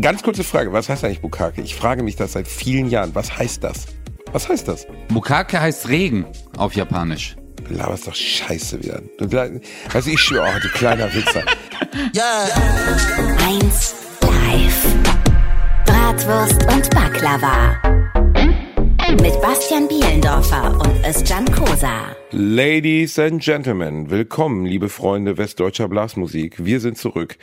[0.00, 1.60] Ganz kurze Frage, was heißt eigentlich Bukake?
[1.60, 3.14] Ich frage mich das seit vielen Jahren.
[3.14, 3.86] Was heißt das?
[4.32, 4.86] Was heißt das?
[5.08, 6.24] Bukake heißt Regen
[6.56, 7.36] auf Japanisch.
[7.68, 9.02] Du laberst doch Scheiße wieder.
[9.18, 9.60] Du, du,
[9.94, 11.42] ich schwöre, oh, du kleiner Wichser.
[12.14, 12.46] Ja.
[13.46, 14.86] Eins live.
[15.84, 17.76] Bratwurst und Baklava.
[19.20, 22.16] Mit Bastian Bielendorfer und Özcan Kosa.
[22.34, 26.64] Ladies and Gentlemen, willkommen, liebe Freunde westdeutscher Blasmusik.
[26.64, 27.36] Wir sind zurück.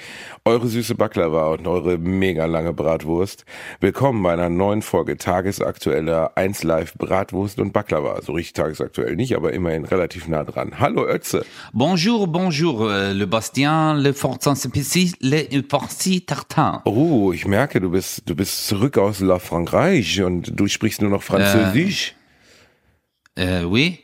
[0.45, 3.45] Eure süße Baklava und eure mega lange Bratwurst.
[3.81, 8.19] Willkommen bei einer neuen Folge tagesaktueller 1 Live Bratwurst und Baklava.
[8.23, 10.79] So richtig tagesaktuell nicht, aber immerhin relativ nah dran.
[10.79, 11.45] Hallo Ötze.
[11.71, 14.55] Bonjour, bonjour, euh, le Bastien, le Fortin
[15.21, 16.81] le Forci Tartin.
[16.85, 21.11] Oh, ich merke, du bist, du bist zurück aus La Frankreich und du sprichst nur
[21.11, 22.15] noch Französisch.
[23.35, 23.99] Äh, oui.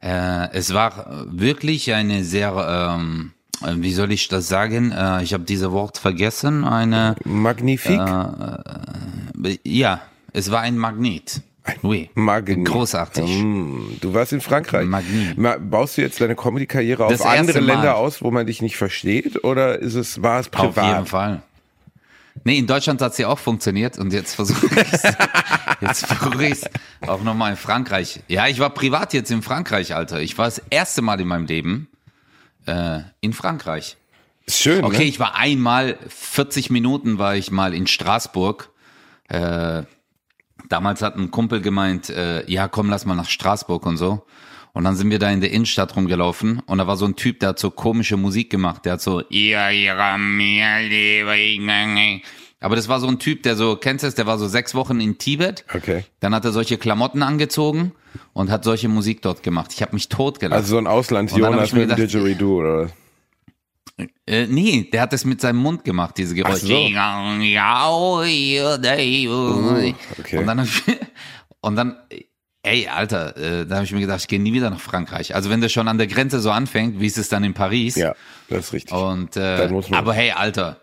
[0.00, 3.32] Äh, es war wirklich eine sehr, ähm,
[3.76, 4.92] wie soll ich das sagen?
[4.92, 6.64] Äh, ich habe dieses Wort vergessen.
[6.64, 7.98] Eine Magnifik.
[8.00, 10.00] Äh, ja,
[10.32, 11.42] es war ein Magnet.
[11.82, 12.08] Oui.
[12.14, 12.64] Magnet.
[12.66, 13.42] Großartig.
[13.42, 14.86] Mm, du warst in Frankreich.
[14.86, 15.36] Magnet.
[15.36, 17.60] Ma- Baust du jetzt deine Comedy-Karriere auf andere.
[17.60, 19.44] Länder aus, wo man dich nicht versteht?
[19.44, 20.78] Oder ist es, war es privat?
[20.78, 21.42] Auf jeden Fall.
[22.44, 25.02] Nee, in Deutschland hat sie auch funktioniert und jetzt versuche ich es.
[25.80, 26.64] Jetzt versuche ich es
[27.08, 28.20] auch nochmal in Frankreich.
[28.26, 30.20] Ja, ich war privat jetzt in Frankreich, Alter.
[30.20, 31.88] Ich war das erste Mal in meinem Leben
[32.66, 33.96] äh, in Frankreich.
[34.44, 35.04] Ist schön, Okay, ne?
[35.04, 38.70] ich war einmal, 40 Minuten war ich mal in Straßburg.
[39.28, 39.84] Äh,
[40.68, 44.26] damals hat ein Kumpel gemeint, äh, ja komm, lass mal nach Straßburg und so.
[44.78, 47.40] Und dann sind wir da in der Innenstadt rumgelaufen und da war so ein Typ,
[47.40, 49.24] der hat so komische Musik gemacht, der hat so
[52.60, 54.76] aber das war so ein Typ, der so, kennst du es, der war so sechs
[54.76, 55.64] Wochen in Tibet.
[55.74, 56.04] Okay.
[56.20, 57.90] Dann hat er solche Klamotten angezogen
[58.34, 59.72] und hat solche Musik dort gemacht.
[59.74, 60.56] Ich habe mich totgelacht.
[60.56, 62.90] Also so ein Auslands-Jonas ich mir mit gedacht, Didgeridoo, oder?
[64.28, 66.66] Äh, nee, der hat es mit seinem Mund gemacht, diese Geräusche.
[69.64, 69.70] so.
[69.72, 69.94] okay.
[70.20, 70.38] okay.
[70.38, 70.68] Und dann,
[71.62, 71.96] und dann,
[72.68, 75.34] ey, Alter, äh, da habe ich mir gedacht, ich gehe nie wieder nach Frankreich.
[75.34, 77.96] Also wenn das schon an der Grenze so anfängt, wie es ist dann in Paris.
[77.96, 78.14] Ja,
[78.48, 78.94] das ist richtig.
[78.94, 80.80] Und äh, aber hey, Alter,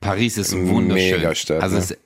[0.00, 1.20] Paris ist wunderschön.
[1.20, 1.82] Megastadt, also ne?
[1.82, 1.98] es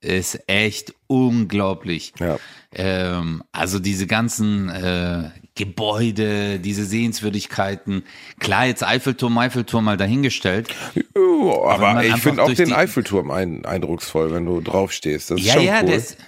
[0.00, 2.12] ist echt unglaublich.
[2.18, 2.38] Ja.
[2.74, 8.04] Ähm, also diese ganzen äh, Gebäude, diese Sehenswürdigkeiten.
[8.40, 10.68] Klar, jetzt Eiffelturm, Eiffelturm mal dahingestellt.
[11.14, 15.30] Oh, aber man ich finde auch den Eiffelturm ein, eindrucksvoll, wenn du draufstehst.
[15.30, 15.90] Das ist Ja, schon ja, cool.
[15.90, 16.18] ist,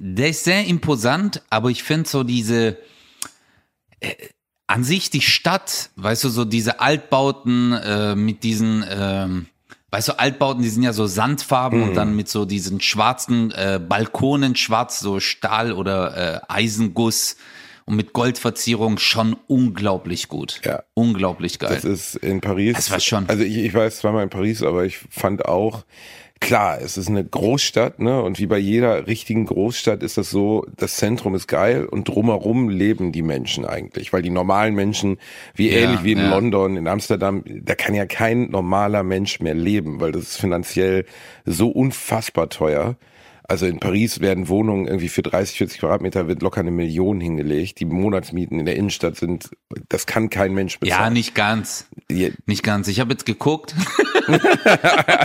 [0.00, 2.76] der ist sehr imposant, aber ich finde so diese,
[4.00, 4.14] äh,
[4.66, 9.46] an sich die Stadt, weißt du, so diese Altbauten äh, mit diesen, ähm,
[9.90, 11.88] weißt du, Altbauten, die sind ja so Sandfarben Mhm.
[11.88, 17.36] und dann mit so diesen schwarzen äh, Balkonen, schwarz, so Stahl oder äh, Eisenguss
[17.84, 20.62] und mit Goldverzierung schon unglaublich gut.
[20.64, 20.82] Ja.
[20.94, 21.74] Unglaublich geil.
[21.74, 22.74] Das ist in Paris.
[22.76, 25.84] Das war schon- Also ich, ich war jetzt zweimal in Paris, aber ich fand auch,
[26.40, 28.22] klar, es ist eine Großstadt, ne?
[28.22, 32.68] Und wie bei jeder richtigen Großstadt ist das so, das Zentrum ist geil und drumherum
[32.68, 34.12] leben die Menschen eigentlich.
[34.12, 35.18] Weil die normalen Menschen,
[35.54, 36.30] wie Ja, ähnlich wie in ja.
[36.30, 41.06] London, in Amsterdam, da kann ja kein normaler Mensch mehr leben, weil das ist finanziell
[41.44, 42.96] so unfassbar teuer.
[43.46, 47.78] Also in Paris werden Wohnungen irgendwie für 30, 40 Quadratmeter wird locker eine Million hingelegt.
[47.78, 49.50] Die Monatsmieten in der Innenstadt sind,
[49.90, 51.04] das kann kein Mensch bezahlen.
[51.04, 51.86] ja, nicht ganz.
[52.10, 52.88] Ja, Nicht ganz.
[52.88, 53.74] Ich habe jetzt geguckt.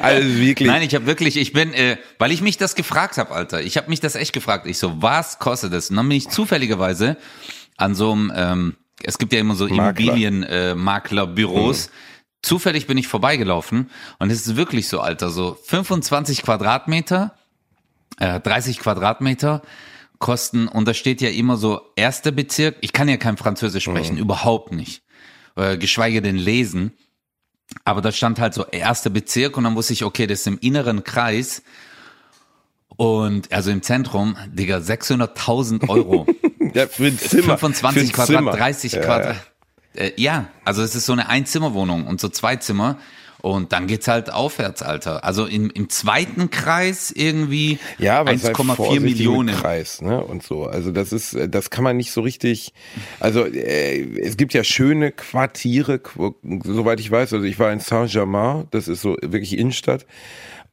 [0.00, 0.68] Also wirklich.
[0.68, 3.60] Nein, ich habe wirklich, ich bin, äh, weil ich mich das gefragt habe, Alter.
[3.62, 4.66] Ich habe mich das echt gefragt.
[4.66, 5.90] Ich so, was kostet das?
[5.90, 7.16] Und dann bin ich zufälligerweise
[7.76, 9.84] an so einem, ähm, es gibt ja immer so Makler.
[10.04, 10.72] Immobilienmaklerbüros.
[10.72, 11.90] Äh, Maklerbüros.
[12.42, 17.34] Zufällig bin ich vorbeigelaufen und es ist wirklich so, Alter, so 25 Quadratmeter,
[18.18, 19.62] äh, 30 Quadratmeter
[20.18, 22.76] kosten und da steht ja immer so erster Bezirk.
[22.80, 25.02] Ich kann ja kein Französisch sprechen, überhaupt nicht,
[25.56, 26.92] äh, geschweige denn lesen.
[27.84, 30.58] Aber da stand halt so erster Bezirk und dann wusste ich, okay, das ist im
[30.58, 31.62] inneren Kreis
[32.88, 36.26] und also im Zentrum, Digga, 600.000 Euro.
[36.74, 37.56] ja, für ein Zimmer.
[37.58, 38.52] 25 für Quadrat, Zimmer.
[38.52, 39.51] 30 Ja, Quadrat.
[39.94, 42.98] Äh, ja, also es ist so eine Einzimmerwohnung und so zwei Zimmer.
[43.40, 45.24] Und dann geht's halt aufwärts, Alter.
[45.24, 49.56] Also im, im zweiten Kreis irgendwie Ja, aber sei 1,4 vorsichtig mit Millionen.
[49.56, 50.22] Kreis, ne?
[50.22, 50.66] Und so.
[50.66, 52.72] Also das ist, äh, das kann man nicht so richtig.
[53.18, 56.34] Also äh, es gibt ja schöne Quartiere, qu-
[56.64, 57.32] soweit ich weiß.
[57.32, 60.06] Also ich war in Saint-Germain, das ist so wirklich Innenstadt.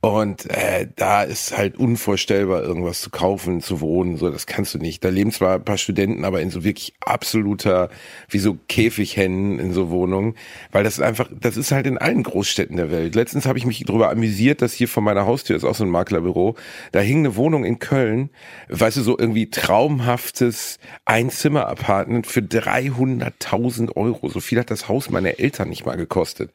[0.02, 4.16] Und äh, da ist halt unvorstellbar, irgendwas zu kaufen, zu wohnen.
[4.16, 5.04] So, das kannst du nicht.
[5.04, 7.90] Da leben zwar ein paar Studenten, aber in so wirklich absoluter,
[8.30, 10.36] wie so Käfighennen in so Wohnungen,
[10.72, 13.14] weil das ist einfach, das ist halt in allen Großstädten der Welt.
[13.14, 15.90] Letztens habe ich mich darüber amüsiert, dass hier vor meiner Haustür ist auch so ein
[15.90, 16.56] Maklerbüro.
[16.94, 18.30] Da hing eine Wohnung in Köln,
[18.70, 24.30] weißt du, so irgendwie traumhaftes Einzimmer-Apartment für 300.000 Euro.
[24.30, 26.52] So viel hat das Haus meiner Eltern nicht mal gekostet.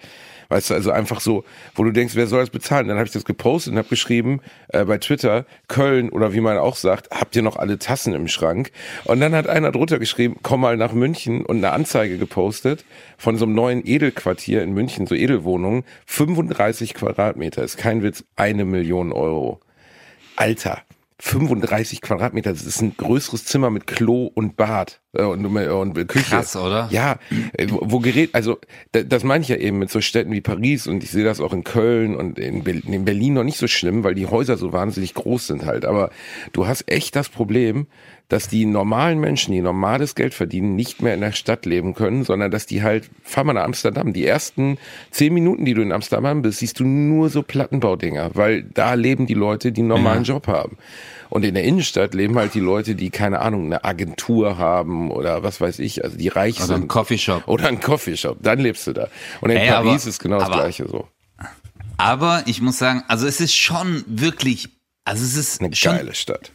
[0.49, 1.44] Weißt du, also einfach so,
[1.75, 2.88] wo du denkst, wer soll das bezahlen?
[2.88, 6.58] Dann habe ich das gepostet und habe geschrieben äh, bei Twitter, Köln oder wie man
[6.58, 8.70] auch sagt, habt ihr noch alle Tassen im Schrank?
[9.05, 12.85] Und dann hat einer drunter geschrieben, komm mal nach München und eine Anzeige gepostet
[13.17, 18.64] von so einem neuen Edelquartier in München, so Edelwohnungen, 35 Quadratmeter, ist kein Witz, eine
[18.64, 19.61] Million Euro.
[20.37, 20.82] Alter,
[21.26, 26.24] 35 Quadratmeter, das ist ein größeres Zimmer mit Klo und Bad und, und Küche.
[26.36, 26.86] Krass, oder?
[26.90, 27.18] Ja,
[27.54, 28.58] äh, wo, gerät, also
[28.92, 31.40] da- das meine ich ja eben mit so Städten wie Paris und ich sehe das
[31.40, 34.58] auch in Köln und in, Ber- in Berlin noch nicht so schlimm, weil die Häuser
[34.58, 35.86] so wahnsinnig groß sind halt.
[35.86, 36.10] Aber
[36.52, 37.86] du hast echt das Problem,
[38.28, 42.24] dass die normalen Menschen, die normales Geld verdienen, nicht mehr in der Stadt leben können,
[42.24, 44.76] sondern dass die halt, fahr mal nach Amsterdam, die ersten
[45.10, 49.26] zehn Minuten, die du in Amsterdam bist, siehst du nur so Plattenbaudinger, weil da leben
[49.26, 50.76] die Leute, die einen normalen Job haben.
[51.34, 55.42] Und in der Innenstadt leben halt die Leute, die, keine Ahnung, eine Agentur haben oder
[55.42, 56.82] was weiß ich, also die reich Oder sind.
[56.82, 57.48] ein Coffeeshop.
[57.48, 59.08] Oder ein Coffeeshop, dann lebst du da.
[59.40, 61.08] Und in Ey, Paris aber- ist genau das aber- Gleiche so.
[61.96, 64.69] Aber ich muss sagen, also es ist schon wirklich,
[65.04, 66.52] also es ist Eine schon, geile Stadt.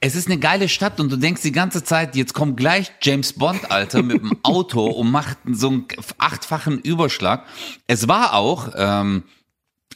[0.00, 3.32] es ist eine geile Stadt und du denkst die ganze Zeit, jetzt kommt gleich James
[3.32, 5.86] Bond, Alter, mit dem Auto und macht so einen
[6.18, 7.44] achtfachen Überschlag.
[7.86, 9.24] Es war auch, ähm,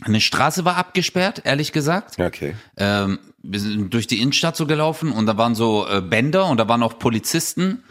[0.03, 2.19] eine Straße war abgesperrt, ehrlich gesagt.
[2.19, 2.55] Okay.
[2.79, 6.59] Ähm, wir sind durch die Innenstadt so gelaufen und da waren so äh, Bänder und
[6.59, 7.83] da waren auch Polizisten.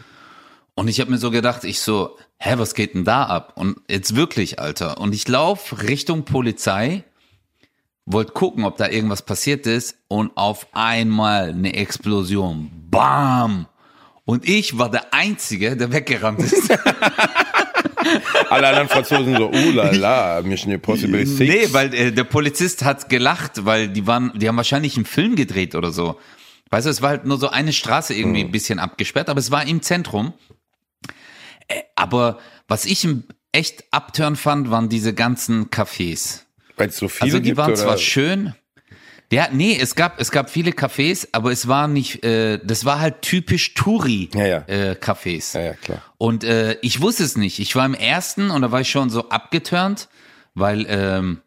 [0.74, 3.52] Und ich habe mir so gedacht, ich so, hä, was geht denn da ab?
[3.56, 4.98] Und jetzt wirklich, Alter.
[4.98, 7.04] Und ich lauf Richtung Polizei,
[8.06, 12.70] wollte gucken, ob da irgendwas passiert ist und auf einmal eine Explosion.
[12.90, 13.66] Bam!
[14.24, 16.70] Und ich war der Einzige, der weggerannt ist.
[18.50, 21.38] Alle anderen Franzosen so, oh la la, Mission Impossible 6.
[21.48, 25.36] Nee, weil äh, der Polizist hat gelacht, weil die waren, die haben wahrscheinlich einen Film
[25.36, 26.18] gedreht oder so.
[26.70, 29.50] Weißt du, es war halt nur so eine Straße irgendwie ein bisschen abgesperrt, aber es
[29.50, 30.32] war im Zentrum.
[31.68, 36.42] Äh, aber was ich im- echt abturn fand, waren diese ganzen Cafés.
[36.76, 38.54] Weil es so viele Also die waren zwar schön.
[39.32, 42.98] Ja, nee, es gab es gab viele Cafés, aber es war nicht, äh, das war
[42.98, 44.64] halt typisch Touri Ja, ja.
[44.66, 45.56] Äh, Cafés.
[45.56, 46.02] Ja, ja, klar.
[46.18, 47.60] Und äh, ich wusste es nicht.
[47.60, 50.08] Ich war im ersten und da war ich schon so abgeturnt,
[50.54, 51.42] weil ähm,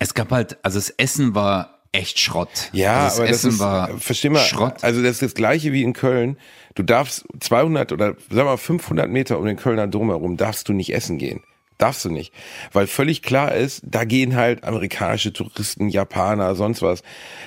[0.00, 2.70] es gab halt, also das Essen war echt Schrott.
[2.72, 4.82] Ja, also aber das Essen ist, war versteh mal, Schrott.
[4.82, 6.38] also das ist das gleiche wie in Köln.
[6.74, 10.72] Du darfst 200 oder sag mal 500 Meter um den Kölner Dom herum darfst du
[10.72, 11.42] nicht essen gehen.
[11.80, 12.34] Darfst du nicht.
[12.72, 17.02] Weil völlig klar ist, da gehen halt amerikanische Touristen, Japaner, sonst was.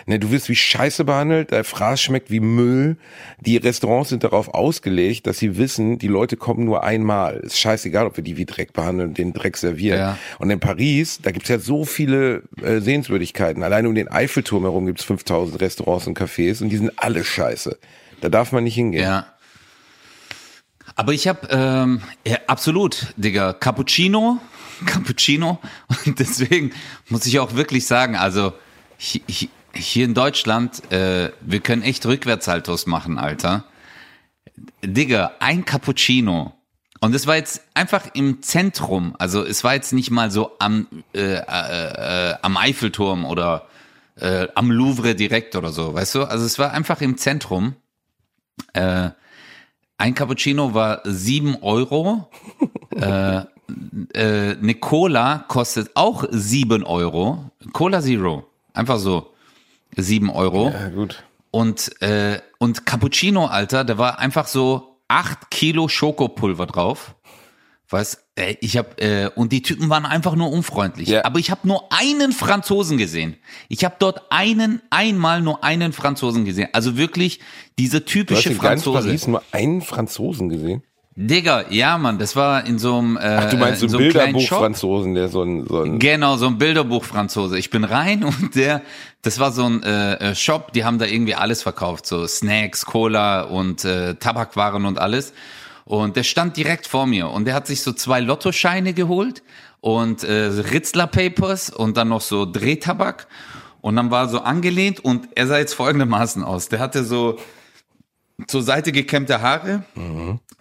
[0.08, 2.98] Ne, du wirst wie Scheiße behandelt, der Fraß schmeckt wie Müll.
[3.40, 7.36] Die Restaurants sind darauf ausgelegt, dass sie wissen, die Leute kommen nur einmal.
[7.38, 10.00] Ist scheißegal, ob wir die wie Dreck behandeln und den Dreck servieren.
[10.00, 10.18] Ja.
[10.40, 13.62] Und in Paris, da gibt's ja so viele äh, Sehenswürdigkeiten.
[13.62, 17.78] Allein um den Eiffelturm herum gibt's 5000 Restaurants und Cafés und die sind alle scheiße.
[18.22, 19.04] Da darf man nicht hingehen.
[19.04, 19.28] Ja.
[20.96, 24.40] Aber ich habe ähm, ja, absolut, Digga, Cappuccino,
[24.86, 25.60] Cappuccino.
[26.06, 26.72] Und deswegen
[27.10, 28.54] muss ich auch wirklich sagen, also
[29.00, 33.66] hi- hi- hier in Deutschland, äh, wir können echt Rückwärtssaltos machen, Alter.
[34.84, 36.54] Digga, ein Cappuccino.
[37.00, 39.16] Und es war jetzt einfach im Zentrum.
[39.18, 43.68] Also es war jetzt nicht mal so am, äh, äh, äh, am Eiffelturm oder
[44.16, 46.24] äh, am Louvre direkt oder so, weißt du?
[46.26, 47.76] Also es war einfach im Zentrum.
[48.74, 49.10] Äh,
[49.98, 52.30] ein Cappuccino war sieben Euro.
[52.96, 53.42] äh,
[54.14, 57.52] äh, eine Cola kostet auch sieben Euro.
[57.72, 58.46] Cola Zero.
[58.74, 59.32] Einfach so.
[59.96, 60.70] sieben Euro.
[60.70, 61.24] Ja, gut.
[61.52, 67.16] Und, äh, und Cappuccino, Alter, da war einfach so acht Kilo Schokopulver drauf.
[67.94, 71.10] Weißt, äh, ich hab, äh, und die Typen waren einfach nur unfreundlich.
[71.10, 71.26] Ja.
[71.26, 73.38] Aber ich habe nur einen Franzosen gesehen.
[73.70, 76.70] Ich habe dort einen, einmal nur einen Franzosen gesehen.
[76.74, 77.40] Also wirklich
[77.78, 79.08] diese Du hast typische in ganz Franzose.
[79.08, 80.82] Paris nur einen Franzosen gesehen?
[81.16, 84.12] Digga, ja, Mann, das war in so einem, äh, Ach, du meinst in so Shop.
[84.12, 87.60] Bilderbuch-Franzosen, der so ein, so ein Genau, so ein Bilderbuch-Franzose.
[87.60, 88.82] Ich bin rein und der,
[89.22, 92.88] das war so ein äh, äh, Shop, die haben da irgendwie alles verkauft, so Snacks,
[92.88, 95.34] Cola und äh, Tabakwaren und alles.
[95.86, 99.44] Und der stand direkt vor mir und der hat sich so zwei Lottoscheine geholt
[99.82, 103.28] und äh, Ritzler Papers und dann noch so Drehtabak.
[103.82, 106.70] Und dann war so angelehnt und er sah jetzt folgendermaßen aus.
[106.70, 107.38] Der hatte so
[108.48, 109.84] zur Seite gekämmte Haare,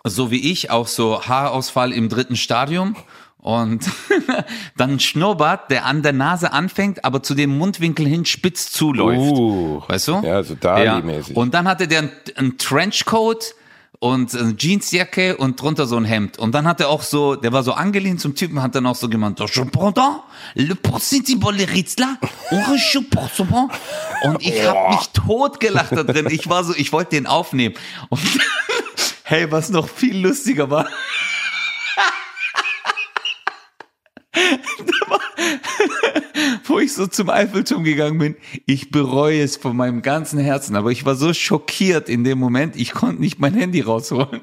[0.04, 2.96] so wie ich, auch so Haarausfall im dritten Stadium.
[3.38, 3.88] Und
[4.76, 9.36] dann ein Schnurrbart, der an der Nase anfängt, aber zu dem Mundwinkel hin spitz zuläuft.
[9.36, 10.20] Uh, weißt du?
[10.24, 11.36] ja, so Dali-mäßig.
[11.36, 13.54] Und dann hatte der einen Trenchcoat
[14.02, 16.36] und eine Jeansjacke und drunter so ein Hemd.
[16.36, 18.96] Und dann hat er auch so, der war so angelehnt zum Typen, hat dann auch
[18.96, 22.18] so gemeint, je prends le Ritzler,
[24.24, 26.26] und ich hab mich totgelacht da drin.
[26.30, 27.76] Ich war so, ich wollte den aufnehmen.
[28.08, 28.20] Und
[29.22, 30.88] hey, was noch viel lustiger war,
[36.64, 40.90] wo ich so zum Eiffelturm gegangen bin, ich bereue es von meinem ganzen Herzen, aber
[40.90, 44.40] ich war so schockiert in dem Moment, ich konnte nicht mein Handy rausholen.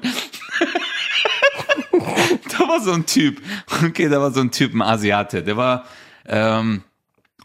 [1.92, 3.40] da war so ein Typ,
[3.84, 5.84] okay, da war so ein Typ, ein Asiate, der war
[6.26, 6.82] ähm,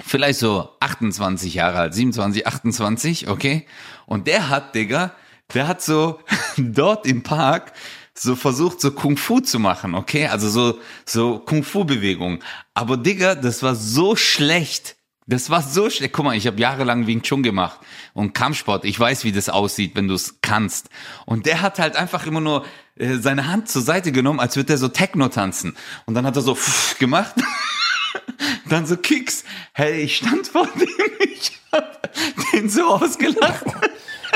[0.04, 3.66] vielleicht so 28 Jahre alt, 27, 28, okay,
[4.06, 5.14] und der hat, Digga,
[5.54, 6.20] der hat so
[6.58, 7.74] dort im Park
[8.18, 10.28] so versucht, so Kung Fu zu machen, okay?
[10.28, 12.40] Also so, so Kung Fu Bewegungen.
[12.74, 14.96] Aber Digga, das war so schlecht.
[15.28, 16.14] Das war so schlecht.
[16.14, 17.80] Guck mal, ich habe jahrelang Wing Chun gemacht
[18.14, 18.86] und Kampfsport.
[18.86, 20.90] Ich weiß, wie das aussieht, wenn du es kannst.
[21.26, 24.74] Und der hat halt einfach immer nur äh, seine Hand zur Seite genommen, als würde
[24.74, 25.76] er so Techno tanzen.
[26.06, 26.58] Und dann hat er so
[27.00, 27.34] gemacht.
[28.70, 29.44] dann so Kicks.
[29.74, 30.88] Hey, ich stand vor dem,
[31.20, 32.10] ich hab
[32.54, 33.66] den so ausgelacht.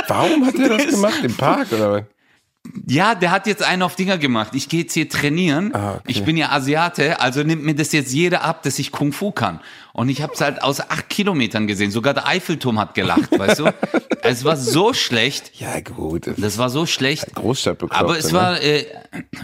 [0.07, 1.23] Warum hat er das gemacht?
[1.23, 2.03] Im Park oder was?
[2.87, 4.53] Ja, der hat jetzt einen auf Dinger gemacht.
[4.53, 5.73] Ich gehe jetzt hier trainieren.
[5.73, 6.03] Ah, okay.
[6.07, 9.31] Ich bin ja Asiate, also nimmt mir das jetzt jeder ab, dass ich Kung Fu
[9.31, 9.59] kann.
[9.93, 11.91] Und ich habe es halt aus acht Kilometern gesehen.
[11.91, 13.73] Sogar der Eiffelturm hat gelacht, weißt du?
[14.21, 15.51] Es war so schlecht.
[15.59, 16.29] Ja, gut.
[16.37, 17.33] Das war so schlecht.
[17.35, 18.33] Großstadt Aber es ne?
[18.33, 18.85] war, äh,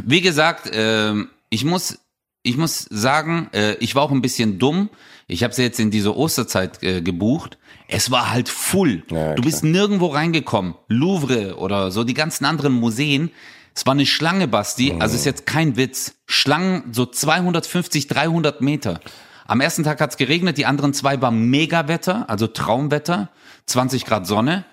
[0.03, 1.99] wie gesagt, ähm, ich muss,
[2.43, 4.89] ich muss sagen, äh, ich war auch ein bisschen dumm.
[5.27, 7.57] Ich habe sie jetzt in diese Osterzeit äh, gebucht.
[7.87, 9.03] Es war halt full.
[9.09, 10.75] Ja, du bist nirgendwo reingekommen.
[10.87, 13.31] Louvre oder so die ganzen anderen Museen.
[13.73, 14.93] Es war eine Schlange, Basti.
[14.93, 15.01] Mhm.
[15.01, 16.15] Also ist jetzt kein Witz.
[16.27, 18.99] Schlangen so 250, 300 Meter.
[19.47, 23.29] Am ersten Tag hat's geregnet, die anderen zwei war Megawetter, also Traumwetter,
[23.67, 24.65] 20 Grad Sonne.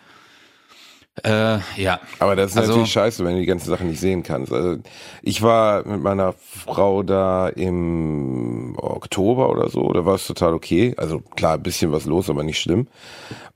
[1.24, 2.00] Äh, ja.
[2.20, 4.50] Aber das ist Also- natürlich scheiße, wenn du die ganzen Sachen nicht sehen kannst.
[4.50, 4.78] Also
[5.20, 10.94] ich war mit meiner Frau da im Oktober oder so, da war es total okay.
[10.96, 12.88] Also klar, ein bisschen was los, aber nicht schlimm.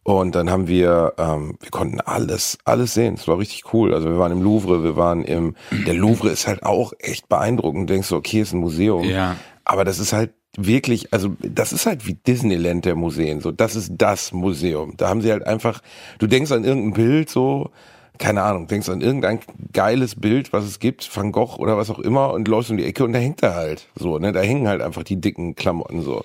[0.02, 3.14] Und dann haben wir, ähm, wir konnten alles, alles sehen.
[3.14, 3.92] Es war richtig cool.
[3.94, 7.88] Also wir waren im Louvre, wir waren im, der Louvre ist halt auch echt beeindruckend.
[7.88, 9.02] Du denkst so, okay, ist ein Museum.
[9.04, 9.36] Ja.
[9.64, 13.40] Aber das ist halt wirklich, also das ist halt wie Disneyland der Museen.
[13.40, 14.94] So, das ist das Museum.
[14.96, 15.82] Da haben sie halt einfach,
[16.18, 17.70] du denkst an irgendein Bild so,
[18.18, 19.40] keine Ahnung, denkst an irgendein
[19.72, 22.84] geiles Bild, was es gibt, Van Gogh oder was auch immer und läufst um die
[22.86, 24.32] Ecke und da hängt er halt so, ne?
[24.32, 26.25] Da hängen halt einfach die dicken Klamotten so.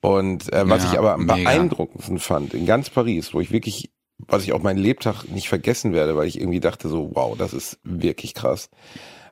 [0.00, 1.34] Und äh, was Ja, ich aber am mega.
[1.44, 5.92] beeindruckendsten fand, in ganz Paris, wo ich wirklich, was ich auch meinen Lebtag nicht vergessen
[5.92, 8.70] werde, weil ich irgendwie dachte so, wow, das ist wirklich krass,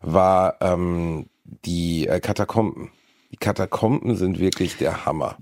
[0.03, 2.91] war ähm, die äh, Katakomben.
[3.33, 5.37] Die Katakomben sind wirklich der Hammer.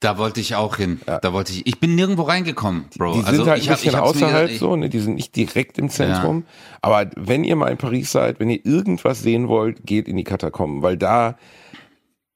[0.00, 1.00] Da wollte ich auch hin.
[1.04, 1.66] Da wollte ich.
[1.66, 3.12] Ich bin nirgendwo reingekommen, Bro.
[3.12, 4.88] Die sind also halt ich ein hab- bisschen mir außerhalb gedacht, so, ne?
[4.88, 6.44] Die sind nicht direkt im Zentrum.
[6.80, 10.24] Aber wenn ihr mal in Paris seid, wenn ihr irgendwas sehen wollt, geht in die
[10.24, 11.36] Katakomben, weil da,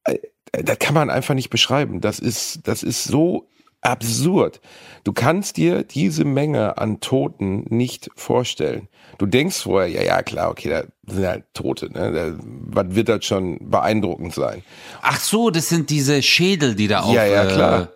[0.05, 0.19] äh,
[0.53, 2.01] das kann man einfach nicht beschreiben.
[2.01, 3.49] Das ist, das ist so
[3.83, 4.61] absurd.
[5.05, 8.89] Du kannst dir diese Menge an Toten nicht vorstellen.
[9.19, 12.13] Du denkst vorher, ja, ja, klar, okay, da sind halt Tote, ne?
[12.13, 14.63] Da, was wird das schon beeindruckend sein?
[15.03, 17.15] Ach so, das sind diese Schädel, die da auf.
[17.15, 17.89] Ja, ja, äh, klar.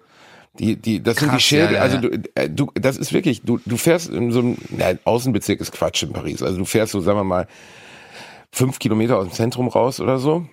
[0.59, 3.13] Die, die, das sind die krass, Schädel, ja, ja, also du, äh, du, das ist
[3.13, 6.43] wirklich, du, du fährst in so einem, na, Außenbezirk ist Quatsch in Paris.
[6.43, 7.47] Also du fährst so, sagen wir mal,
[8.53, 10.47] fünf Kilometer aus dem Zentrum raus oder so.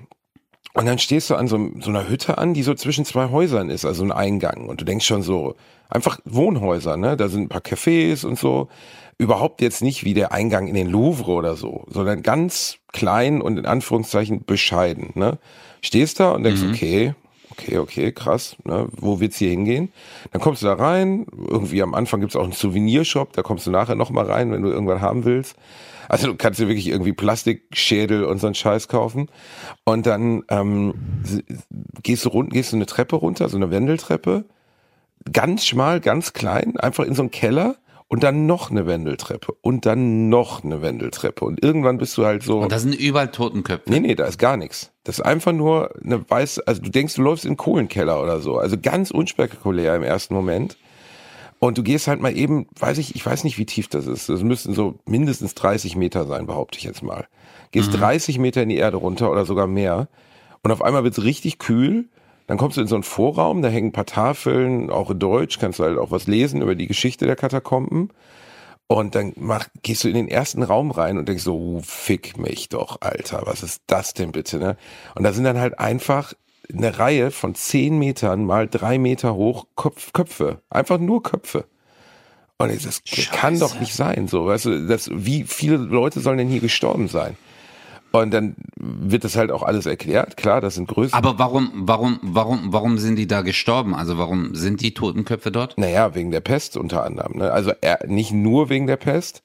[0.73, 3.69] Und dann stehst du an so, so einer Hütte an, die so zwischen zwei Häusern
[3.69, 4.67] ist, also ein Eingang.
[4.67, 5.55] Und du denkst schon so,
[5.89, 7.17] einfach Wohnhäuser, ne?
[7.17, 8.69] Da sind ein paar Cafés und so.
[9.17, 13.59] Überhaupt jetzt nicht wie der Eingang in den Louvre oder so, sondern ganz klein und
[13.59, 15.37] in Anführungszeichen bescheiden, ne?
[15.81, 17.13] Stehst da und denkst, okay,
[17.51, 18.87] okay, okay, krass, ne?
[18.91, 19.91] Wo wird's hier hingehen?
[20.31, 23.71] Dann kommst du da rein, irgendwie am Anfang gibt's auch einen Souvenirshop, da kommst du
[23.71, 25.55] nachher nochmal rein, wenn du irgendwann haben willst.
[26.11, 29.29] Also du kannst dir wirklich irgendwie Plastikschädel und so einen Scheiß kaufen.
[29.85, 30.93] Und dann ähm,
[32.03, 34.43] gehst du rund, gehst du eine Treppe runter, so eine Wendeltreppe,
[35.31, 37.77] ganz schmal, ganz klein, einfach in so einen Keller
[38.09, 41.45] und dann noch eine Wendeltreppe und dann noch eine Wendeltreppe.
[41.45, 42.59] Und irgendwann bist du halt so.
[42.59, 43.89] Und da sind überall Totenköpfe.
[43.89, 44.91] Nee, nee, da ist gar nichts.
[45.05, 48.41] Das ist einfach nur eine weiße, also du denkst, du läufst in einen Kohlenkeller oder
[48.41, 48.57] so.
[48.57, 50.75] Also ganz unspektakulär im ersten Moment.
[51.63, 54.29] Und du gehst halt mal eben, weiß ich, ich weiß nicht, wie tief das ist.
[54.29, 57.27] Das müssten so mindestens 30 Meter sein, behaupte ich jetzt mal.
[57.69, 60.07] Gehst 30 Meter in die Erde runter oder sogar mehr.
[60.63, 62.09] Und auf einmal wird's richtig kühl.
[62.47, 65.59] Dann kommst du in so einen Vorraum, da hängen ein paar Tafeln, auch in Deutsch,
[65.59, 68.09] kannst du halt auch was lesen über die Geschichte der Katakomben.
[68.87, 72.39] Und dann mach, gehst du in den ersten Raum rein und denkst so, uh, fick
[72.39, 74.77] mich doch, Alter, was ist das denn bitte, ne?
[75.13, 76.33] Und da sind dann halt einfach
[76.73, 80.61] eine Reihe von zehn Metern mal drei Meter hoch Kopf, Köpfe.
[80.69, 81.65] Einfach nur Köpfe.
[82.57, 83.01] Und ich, das
[83.31, 87.07] kann doch nicht sein, so, weißt du, das, wie viele Leute sollen denn hier gestorben
[87.07, 87.35] sein?
[88.11, 91.17] Und dann wird das halt auch alles erklärt, klar, das sind größere.
[91.17, 93.95] Aber warum, warum, warum, warum sind die da gestorben?
[93.95, 95.77] Also warum sind die Totenköpfe dort?
[95.77, 97.37] Naja, wegen der Pest unter anderem.
[97.37, 97.51] Ne?
[97.51, 99.43] Also er, nicht nur wegen der Pest,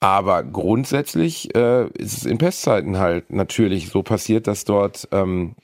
[0.00, 5.54] aber grundsätzlich äh, ist es in Pestzeiten halt natürlich so passiert, dass dort ähm,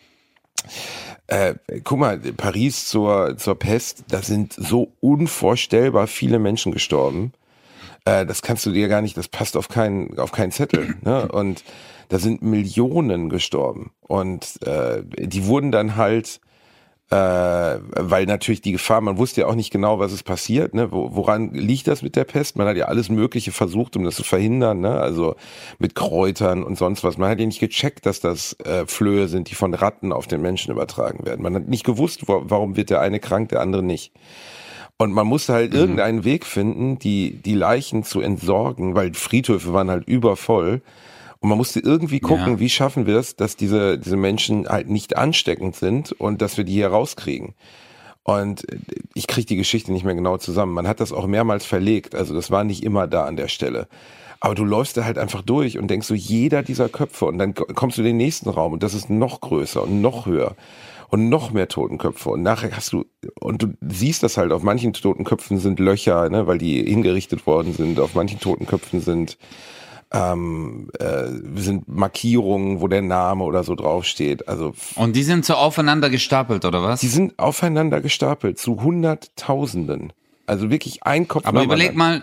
[1.26, 7.32] äh, guck mal, Paris zur, zur Pest, da sind so unvorstellbar viele Menschen gestorben.
[8.04, 10.96] Äh, das kannst du dir gar nicht, das passt auf keinen, auf keinen Zettel.
[11.02, 11.28] Ne?
[11.28, 11.64] Und
[12.08, 13.90] da sind Millionen gestorben.
[14.00, 16.40] Und äh, die wurden dann halt
[17.10, 20.90] äh, weil natürlich die Gefahr, man wusste ja auch nicht genau, was ist passiert, ne?
[20.90, 22.56] Wo, woran liegt das mit der Pest?
[22.56, 25.00] Man hat ja alles Mögliche versucht, um das zu verhindern, ne?
[25.00, 25.36] Also
[25.78, 27.16] mit Kräutern und sonst was.
[27.16, 30.42] Man hat ja nicht gecheckt, dass das äh, Flöhe sind, die von Ratten auf den
[30.42, 31.42] Menschen übertragen werden.
[31.42, 34.12] Man hat nicht gewusst, wo, warum wird der eine krank, der andere nicht.
[34.98, 35.78] Und man musste halt mhm.
[35.78, 40.82] irgendeinen Weg finden, die, die Leichen zu entsorgen, weil Friedhöfe waren halt übervoll.
[41.46, 42.58] Und man musste irgendwie gucken, ja.
[42.58, 46.64] wie schaffen wir es, dass diese, diese Menschen halt nicht ansteckend sind und dass wir
[46.64, 47.54] die hier rauskriegen.
[48.24, 48.66] Und
[49.14, 50.74] ich kriege die Geschichte nicht mehr genau zusammen.
[50.74, 53.86] Man hat das auch mehrmals verlegt, also das war nicht immer da an der Stelle.
[54.40, 57.54] Aber du läufst da halt einfach durch und denkst so, jeder dieser Köpfe und dann
[57.54, 60.56] kommst du in den nächsten Raum und das ist noch größer und noch höher
[61.10, 63.04] und noch mehr Totenköpfe und nachher hast du
[63.38, 67.72] und du siehst das halt auf manchen Totenköpfen sind Löcher, ne, weil die hingerichtet worden
[67.72, 69.38] sind, auf manchen Totenköpfen sind
[70.12, 74.48] ähm, äh, sind Markierungen, wo der Name oder so draufsteht.
[74.48, 77.00] Also und die sind so aufeinander gestapelt oder was?
[77.00, 80.12] Die sind aufeinander gestapelt zu Hunderttausenden.
[80.46, 81.44] Also wirklich ein Kopf.
[81.46, 82.22] Aber überleg mal,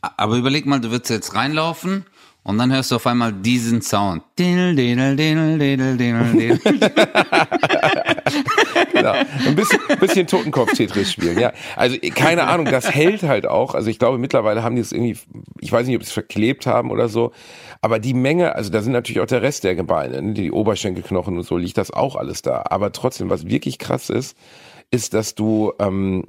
[0.00, 2.04] aber überleg mal, du würdest jetzt reinlaufen
[2.44, 4.22] und dann hörst du auf einmal diesen Sound.
[8.92, 9.12] Genau.
[9.46, 11.52] Ein bisschen, bisschen Totenkopf-Tetris spielen, ja.
[11.76, 13.74] Also keine Ahnung, das hält halt auch.
[13.74, 15.18] Also ich glaube, mittlerweile haben die es irgendwie,
[15.60, 17.32] ich weiß nicht, ob sie es verklebt haben oder so.
[17.80, 20.32] Aber die Menge, also da sind natürlich auch der Rest der Gebeine, ne?
[20.32, 22.64] die Oberschenkelknochen und so, liegt das auch alles da.
[22.70, 24.36] Aber trotzdem, was wirklich krass ist,
[24.90, 26.24] ist, dass du ähm,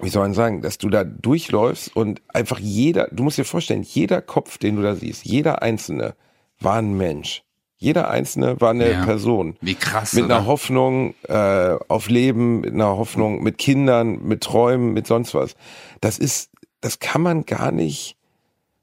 [0.00, 3.82] wie soll man sagen, dass du da durchläufst und einfach jeder, du musst dir vorstellen,
[3.82, 6.14] jeder Kopf, den du da siehst, jeder einzelne
[6.60, 7.42] war ein Mensch.
[7.76, 9.04] Jeder einzelne war eine ja.
[9.04, 9.56] Person.
[9.60, 10.12] Wie krass.
[10.12, 10.36] Mit oder?
[10.36, 15.56] einer Hoffnung äh, auf Leben, mit einer Hoffnung mit Kindern, mit Träumen, mit sonst was.
[16.00, 18.16] Das ist, das kann man gar nicht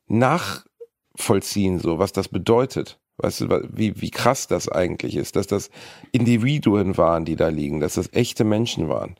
[0.09, 2.99] nachvollziehen, so was das bedeutet.
[3.15, 5.69] Weißt du, wie, wie krass das eigentlich ist, dass das
[6.11, 9.15] Individuen waren, die da liegen, dass das echte Menschen waren.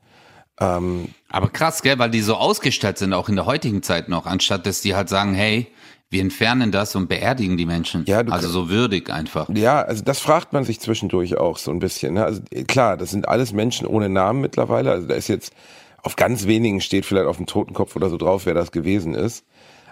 [0.59, 4.25] Ähm, Aber krass, gell, weil die so ausgestattet sind, auch in der heutigen Zeit noch,
[4.25, 5.67] anstatt dass die halt sagen, hey,
[6.09, 8.03] wir entfernen das und beerdigen die Menschen.
[8.07, 9.47] Ja, du, also so würdig einfach.
[9.49, 12.15] Ja, also das fragt man sich zwischendurch auch so ein bisschen.
[12.15, 12.25] Ne?
[12.25, 14.91] Also klar, das sind alles Menschen ohne Namen mittlerweile.
[14.91, 15.53] Also da ist jetzt
[16.01, 19.45] auf ganz wenigen steht vielleicht auf dem Totenkopf oder so drauf, wer das gewesen ist.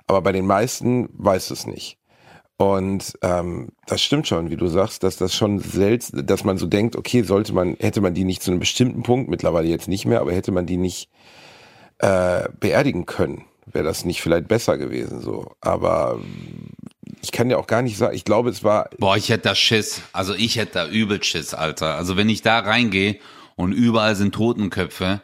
[0.08, 1.98] Aber bei den meisten weiß es nicht.
[2.58, 6.66] Und ähm, das stimmt schon, wie du sagst, dass das schon selten, dass man so
[6.66, 10.06] denkt, okay, sollte man, hätte man die nicht zu einem bestimmten Punkt, mittlerweile jetzt nicht
[10.06, 11.10] mehr, aber hätte man die nicht
[12.00, 15.52] äh, beerdigen können, wäre das nicht vielleicht besser gewesen so.
[15.62, 16.20] Aber
[17.22, 18.90] ich kann ja auch gar nicht sagen, ich glaube, es war.
[18.98, 20.02] Boah, ich hätte da Schiss.
[20.12, 21.96] Also ich hätte da übel Schiss, Alter.
[21.96, 23.18] Also wenn ich da reingehe
[23.56, 25.22] und überall sind Totenköpfe,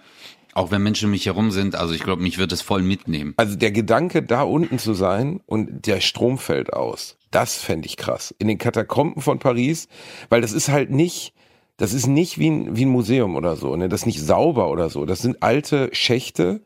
[0.54, 3.34] auch wenn Menschen um mich herum sind, also ich glaube, mich wird es voll mitnehmen.
[3.38, 7.18] Also der Gedanke, da unten zu sein und der Strom fällt aus.
[7.34, 8.34] Das fände ich krass.
[8.38, 9.88] In den Katakomben von Paris,
[10.30, 11.34] weil das ist halt nicht,
[11.78, 13.90] das ist nicht wie ein, wie ein Museum oder so, ne?
[13.90, 15.06] Das ist nicht sauber oder so.
[15.06, 16.62] Das sind alte Schächte.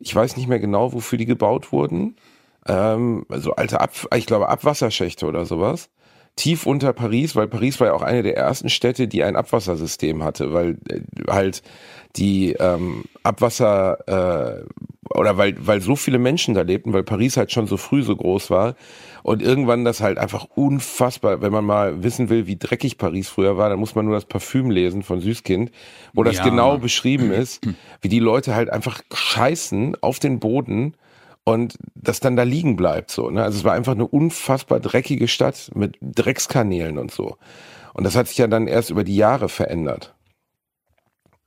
[0.00, 2.16] Ich weiß nicht mehr genau, wofür die gebaut wurden.
[2.66, 5.90] Ähm, also alte Ab, ich glaube Abwasserschächte oder sowas.
[6.36, 10.24] Tief unter Paris, weil Paris war ja auch eine der ersten Städte, die ein Abwassersystem
[10.24, 11.62] hatte, weil äh, halt
[12.16, 14.64] die ähm, Abwasser äh,
[15.14, 18.16] oder weil, weil so viele Menschen da lebten, weil Paris halt schon so früh so
[18.16, 18.74] groß war
[19.22, 23.56] und irgendwann das halt einfach unfassbar, wenn man mal wissen will, wie dreckig Paris früher
[23.56, 25.70] war, dann muss man nur das Parfüm lesen von Süßkind,
[26.12, 26.44] wo das ja.
[26.44, 27.66] genau beschrieben ist,
[28.00, 30.94] wie die Leute halt einfach scheißen auf den Boden
[31.44, 33.30] und das dann da liegen bleibt so.
[33.30, 33.42] Ne?
[33.42, 37.36] Also es war einfach eine unfassbar dreckige Stadt mit Dreckskanälen und so.
[37.94, 40.14] Und das hat sich ja dann erst über die Jahre verändert.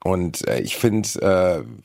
[0.03, 1.07] Und äh, ich finde,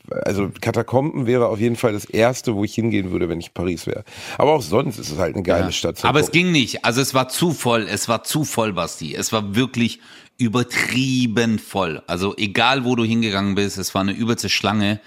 [0.09, 3.53] äh, also Katakomben wäre auf jeden Fall das erste, wo ich hingehen würde, wenn ich
[3.53, 4.03] Paris wäre.
[4.39, 5.71] Aber auch sonst ist es halt eine geile ja.
[5.71, 6.03] Stadt.
[6.03, 6.25] Aber gucken.
[6.25, 6.83] es ging nicht.
[6.83, 7.87] Also es war zu voll.
[7.87, 9.13] Es war zu voll, Basti.
[9.13, 9.99] Es war wirklich
[10.39, 12.01] übertrieben voll.
[12.07, 14.99] Also egal, wo du hingegangen bist, es war eine übelste Schlange.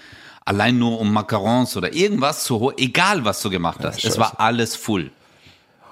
[0.45, 4.03] Allein nur um Macarons oder irgendwas zu holen, egal was du gemacht hast.
[4.03, 5.11] Ja, es war alles full.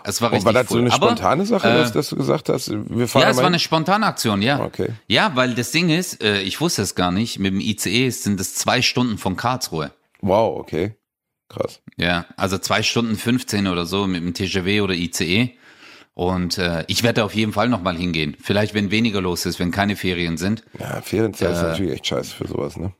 [0.09, 0.47] Es war richtig.
[0.47, 3.23] Und war das so eine spontane Sache, äh, dass, dass, du gesagt hast, wir fahren
[3.23, 4.59] Ja, es war eine spontane Aktion, ja.
[4.59, 4.89] Okay.
[5.07, 8.39] Ja, weil das Ding ist, äh, ich wusste es gar nicht, mit dem ICE sind
[8.39, 9.91] es zwei Stunden von Karlsruhe.
[10.21, 10.95] Wow, okay.
[11.47, 11.81] Krass.
[11.97, 15.55] Ja, also zwei Stunden 15 oder so mit dem TGW oder ICE.
[16.13, 18.35] Und äh, ich werde auf jeden Fall nochmal hingehen.
[18.41, 20.63] Vielleicht, wenn weniger los ist, wenn keine Ferien sind.
[20.77, 22.93] Ja, Ferienzeit äh, ist natürlich echt scheiße für sowas, ne?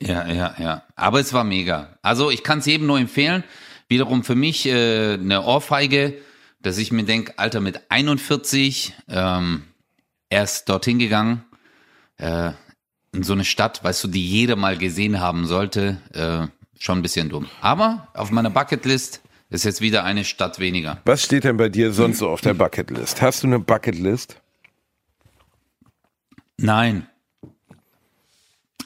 [0.00, 0.82] Ja, ja, ja.
[0.94, 1.98] Aber es war mega.
[2.02, 3.42] Also ich kann es jedem nur empfehlen.
[3.88, 6.14] Wiederum für mich äh, eine Ohrfeige,
[6.60, 9.62] dass ich mir denke, Alter, mit 41 ähm,
[10.28, 11.44] erst dorthin gegangen.
[12.16, 12.52] Äh,
[13.12, 16.46] in so eine Stadt, weißt du, die jeder mal gesehen haben sollte, äh,
[16.78, 17.48] schon ein bisschen dumm.
[17.60, 21.00] Aber auf meiner Bucketlist ist jetzt wieder eine Stadt weniger.
[21.04, 23.22] Was steht denn bei dir sonst so auf der Bucketlist?
[23.22, 24.40] Hast du eine Bucketlist?
[26.58, 27.08] Nein.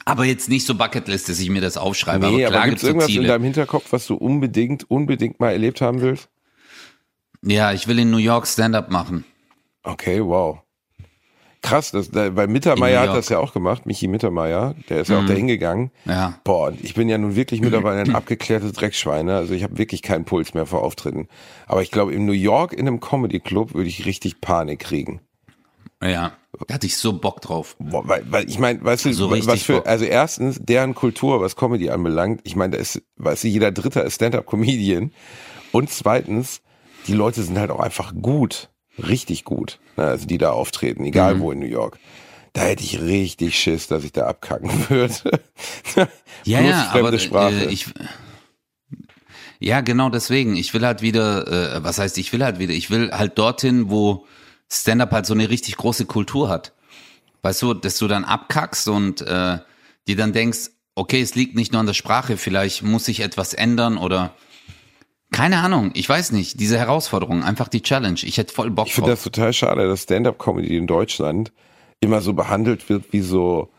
[0.05, 2.27] Aber jetzt nicht so Bucketlist, dass ich mir das aufschreibe.
[2.27, 3.27] Nee, aber aber gibt es irgendwas in Ziele.
[3.27, 6.29] deinem Hinterkopf, was du unbedingt, unbedingt mal erlebt haben willst?
[7.41, 9.25] Ja, ich will in New York Stand-up machen.
[9.83, 10.59] Okay, wow.
[11.61, 15.09] Krass, das, da, weil Mittermeier In hat das ja auch gemacht, Michi Mittermeier, der ist
[15.09, 15.91] ja auch dahin gegangen.
[16.03, 16.37] Ja.
[16.43, 19.37] Boah, und ich bin ja nun wirklich mittlerweile ein abgeklärtes Dreckschwein, ne?
[19.37, 21.29] also ich habe wirklich keinen Puls mehr vor Auftritten.
[21.65, 25.21] Aber ich glaube, in New York in einem Comedy-Club würde ich richtig Panik kriegen.
[26.01, 26.33] Ja.
[26.67, 27.75] Da hatte ich so Bock drauf.
[27.79, 29.87] Boah, weil, weil ich meine, weißt du, So was für, Bock.
[29.87, 34.01] also erstens, deren Kultur, was Comedy anbelangt, ich meine, da ist, weißt du, jeder Dritte
[34.01, 35.11] ist Stand-Up-Comedian.
[35.71, 36.61] Und zweitens,
[37.07, 41.39] die Leute sind halt auch einfach gut, richtig gut, ne, also die da auftreten, egal
[41.39, 41.97] wo in New York.
[42.53, 45.41] Da hätte ich richtig Schiss, dass ich da abkacken würde.
[46.43, 47.65] Ja, ja, fremde aber Sprache.
[47.65, 47.87] Äh, ich
[49.59, 50.55] ja, genau deswegen.
[50.55, 53.89] Ich will halt wieder, äh, was heißt, ich will halt wieder, ich will halt dorthin,
[53.89, 54.25] wo
[54.81, 56.73] Stand-up halt so eine richtig große Kultur hat.
[57.41, 59.59] Weißt du, dass du dann abkackst und äh,
[60.07, 63.53] dir dann denkst, okay, es liegt nicht nur an der Sprache, vielleicht muss sich etwas
[63.53, 64.33] ändern oder
[65.31, 68.19] keine Ahnung, ich weiß nicht, diese Herausforderung, einfach die Challenge.
[68.21, 71.51] Ich hätte voll Bock Ich finde das total schade, dass Stand-up-Comedy in Deutschland
[71.99, 73.69] immer so behandelt wird wie so,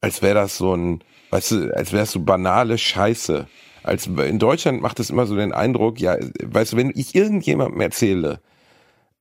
[0.00, 3.46] als wäre das so ein, weißt du, als wäre es so banale Scheiße.
[3.82, 7.80] Als in Deutschland macht es immer so den Eindruck, ja, weißt du, wenn ich irgendjemandem
[7.80, 8.40] erzähle,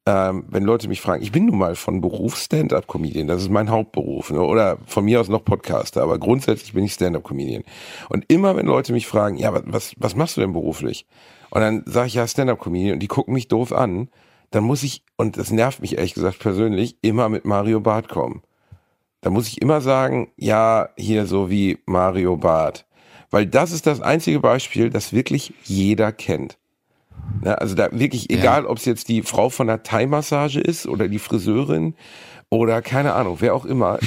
[0.06, 3.70] ähm, wenn Leute mich fragen, ich bin nun mal von Beruf Stand-up-Comedian, das ist mein
[3.70, 4.42] Hauptberuf, ne?
[4.42, 7.64] oder von mir aus noch Podcaster, aber grundsätzlich bin ich Stand-up-Comedian.
[8.10, 11.06] Und immer wenn Leute mich fragen, ja, was, was, machst du denn beruflich?
[11.52, 14.10] Und dann sage ich ja Stand-up-Comedian und die gucken mich doof an,
[14.50, 18.42] dann muss ich, und das nervt mich ehrlich gesagt persönlich, immer mit Mario Barth kommen.
[19.22, 22.86] Da muss ich immer sagen, ja, hier so wie Mario Barth.
[23.30, 26.58] Weil das ist das einzige Beispiel, das wirklich jeder kennt.
[27.44, 31.08] Ne, also da wirklich, egal ob es jetzt die Frau von der Thai-Massage ist oder
[31.08, 31.96] die Friseurin
[32.50, 33.98] oder keine Ahnung, wer auch immer,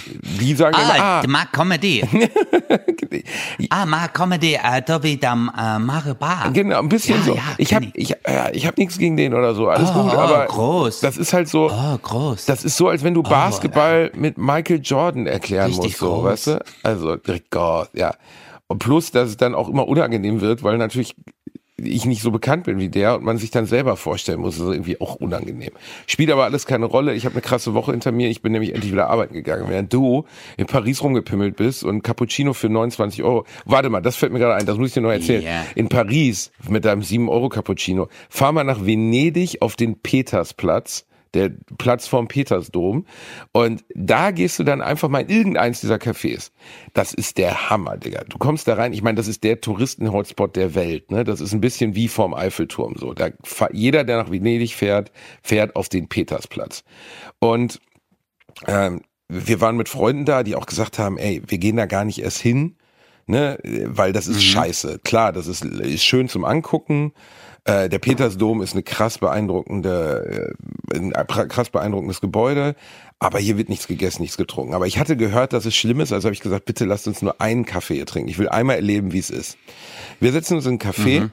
[0.40, 2.04] die sagen Ah, ah, ma Comedy.
[3.70, 6.50] ah, ma Comedy, äh, da wieder äh, Mario Bar.
[6.52, 7.34] Genau, ein bisschen Ja, so.
[7.34, 10.12] ja, ich habe ich, ja, ich hab nichts gegen den oder so, alles Oh, gut,
[10.14, 11.00] oh, aber groß.
[11.00, 12.44] das ist halt so, Oh, groß.
[12.46, 16.24] das ist so, als wenn du Basketball mit Michael Jordan erklären musst, so, groß.
[16.24, 16.64] weißt du?
[16.82, 17.16] Also,
[17.50, 18.14] Gott, ja.
[18.66, 21.14] Und plus, dass es dann auch immer unangenehm wird, weil natürlich
[21.76, 24.66] ich nicht so bekannt bin wie der und man sich dann selber vorstellen muss, das
[24.68, 25.72] ist irgendwie auch unangenehm.
[26.06, 27.14] Spielt aber alles keine Rolle.
[27.14, 28.28] Ich habe eine krasse Woche hinter mir.
[28.28, 29.66] Ich bin nämlich endlich wieder arbeiten gegangen.
[29.68, 30.24] Während du
[30.56, 33.44] in Paris rumgepimmelt bist und Cappuccino für 29 Euro.
[33.64, 35.42] Warte mal, das fällt mir gerade ein, das muss ich dir noch erzählen.
[35.42, 35.66] Ja.
[35.74, 38.08] In Paris mit deinem 7 Euro Cappuccino.
[38.28, 43.06] Fahr mal nach Venedig auf den Petersplatz der Platz vorm Petersdom.
[43.52, 46.50] Und da gehst du dann einfach mal in irgendeins dieser Cafés.
[46.92, 48.24] Das ist der Hammer, Digga.
[48.28, 51.10] Du kommst da rein, ich meine, das ist der Touristen-Hotspot der Welt.
[51.10, 51.24] Ne?
[51.24, 52.94] Das ist ein bisschen wie vorm Eiffelturm.
[52.96, 53.30] So, da,
[53.72, 56.84] jeder, der nach Venedig fährt, fährt auf den Petersplatz.
[57.40, 57.80] Und
[58.66, 62.04] ähm, wir waren mit Freunden da, die auch gesagt haben, ey, wir gehen da gar
[62.04, 62.76] nicht erst hin,
[63.26, 65.00] ne, weil das ist scheiße.
[65.04, 67.12] Klar, das ist, ist schön zum Angucken.
[67.64, 70.54] Äh, der Petersdom ist eine krass beeindruckende,
[70.92, 71.12] äh, ein
[71.48, 72.76] krass beeindruckendes Gebäude,
[73.18, 74.74] aber hier wird nichts gegessen, nichts getrunken.
[74.74, 77.22] Aber ich hatte gehört, dass es schlimm ist, also habe ich gesagt, bitte lasst uns
[77.22, 78.28] nur einen Kaffee hier trinken.
[78.28, 79.56] Ich will einmal erleben, wie es ist.
[80.20, 81.30] Wir setzen uns in einen Café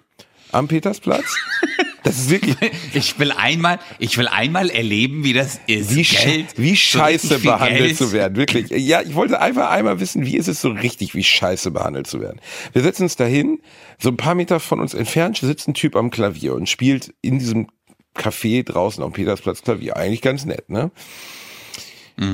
[0.53, 1.35] am Petersplatz.
[2.03, 2.55] Das ist wirklich,
[2.93, 5.95] Ich will einmal, ich will einmal erleben, wie das ist.
[5.95, 7.97] wie, Geld, wie so scheiße viel behandelt Geld.
[7.97, 8.69] zu werden, wirklich.
[8.81, 12.19] Ja, ich wollte einfach einmal wissen, wie ist es so richtig, wie scheiße behandelt zu
[12.21, 12.39] werden.
[12.73, 13.61] Wir setzen uns dahin,
[13.99, 17.39] so ein paar Meter von uns entfernt sitzt ein Typ am Klavier und spielt in
[17.39, 17.67] diesem
[18.15, 19.95] Café draußen am Petersplatz Klavier.
[19.97, 20.91] Eigentlich ganz nett, ne?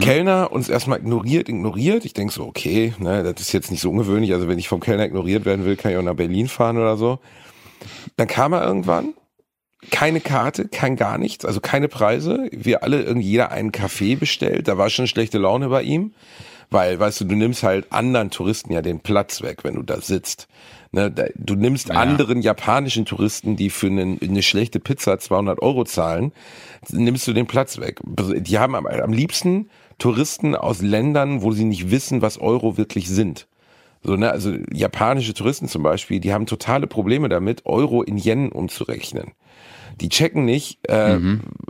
[0.01, 2.03] Kellner uns erstmal ignoriert, ignoriert.
[2.03, 4.33] Ich denk so, okay, ne, das ist jetzt nicht so ungewöhnlich.
[4.33, 6.97] Also wenn ich vom Kellner ignoriert werden will, kann ich auch nach Berlin fahren oder
[6.97, 7.19] so.
[8.17, 9.13] Dann kam er irgendwann,
[9.91, 12.49] keine Karte, kein gar nichts, also keine Preise.
[12.51, 14.67] Wir alle, irgendwie jeder einen Kaffee bestellt.
[14.67, 16.13] Da war schon schlechte Laune bei ihm.
[16.69, 20.01] Weil, weißt du, du nimmst halt anderen Touristen ja den Platz weg, wenn du da
[20.01, 20.47] sitzt.
[20.91, 25.85] Ne, da, du nimmst anderen japanischen Touristen, die für eine, eine schlechte Pizza 200 Euro
[25.85, 26.33] zahlen,
[26.89, 27.99] nimmst du den Platz weg.
[28.05, 33.07] Die haben am, am liebsten Touristen aus Ländern, wo sie nicht wissen, was Euro wirklich
[33.07, 33.47] sind.
[34.03, 38.51] So, ne, also japanische Touristen zum Beispiel, die haben totale Probleme damit, Euro in Yen
[38.51, 39.31] umzurechnen.
[39.99, 41.19] Die checken nicht, äh,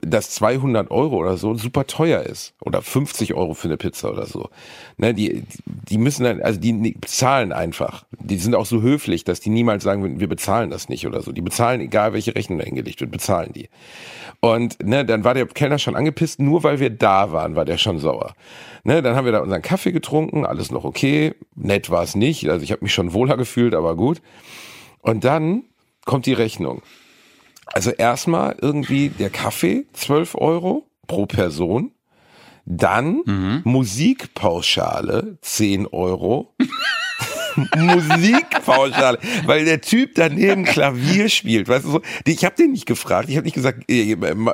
[0.02, 4.26] dass 200 Euro oder so super teuer ist oder 50 Euro für eine Pizza oder
[4.26, 4.50] so.
[4.98, 8.06] Ne, die, die müssen dann, also die zahlen einfach.
[8.20, 11.32] die sind auch so höflich, dass die niemals sagen, wir bezahlen das nicht oder so.
[11.32, 13.70] Die bezahlen, egal welche Rechnung da hingelegt wird, bezahlen die.
[14.40, 17.78] Und ne, dann war der Kellner schon angepisst, nur weil wir da waren, war der
[17.78, 18.36] schon sauer.
[18.84, 21.34] Ne, dann haben wir da unseren Kaffee getrunken, alles noch okay.
[21.56, 24.22] Nett war es nicht, also ich habe mich schon wohler gefühlt, aber gut.
[25.02, 25.64] Und dann
[26.06, 26.82] kommt die Rechnung.
[27.74, 31.92] Also erstmal irgendwie der Kaffee, 12 Euro pro Person.
[32.66, 33.62] Dann mhm.
[33.64, 36.54] Musikpauschale, 10 Euro.
[37.76, 42.02] Musikpauschale, weil der Typ daneben Klavier spielt, weißt du so.
[42.26, 43.86] Ich habe den nicht gefragt, ich habe nicht gesagt,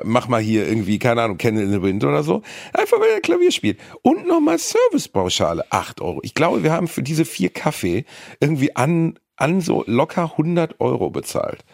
[0.03, 2.43] mach mal hier irgendwie, keine Ahnung, Candle in the Wind oder so.
[2.73, 3.79] Einfach weil er Klavier spielt.
[4.03, 6.19] Und nochmal Servicepauschale, 8 Euro.
[6.23, 8.05] Ich glaube, wir haben für diese vier Kaffee
[8.39, 11.65] irgendwie an, an so locker 100 Euro bezahlt.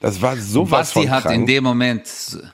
[0.00, 2.08] Das war so was Basti hat in dem Moment,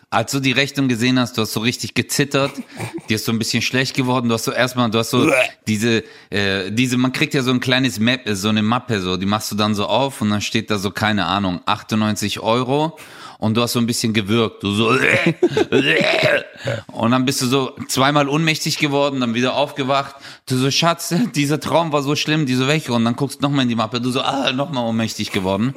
[0.09, 2.53] als du die Rechnung gesehen hast, du hast so richtig gezittert,
[3.09, 5.31] dir ist so ein bisschen schlecht geworden, du hast so erstmal, du hast so
[5.67, 9.27] diese, äh, diese, man kriegt ja so ein kleines Map, so eine Mappe, so, die
[9.27, 12.97] machst du dann so auf und dann steht da so, keine Ahnung, 98 Euro.
[13.39, 14.89] Und du hast so ein bisschen gewirkt, du so,
[16.93, 20.15] und dann bist du so zweimal ohnmächtig geworden, dann wieder aufgewacht,
[20.47, 23.65] du so, Schatz, dieser Traum war so schlimm, diese welche, und dann guckst du nochmal
[23.65, 25.75] in die Mappe, du so, ah, nochmal ohnmächtig geworden.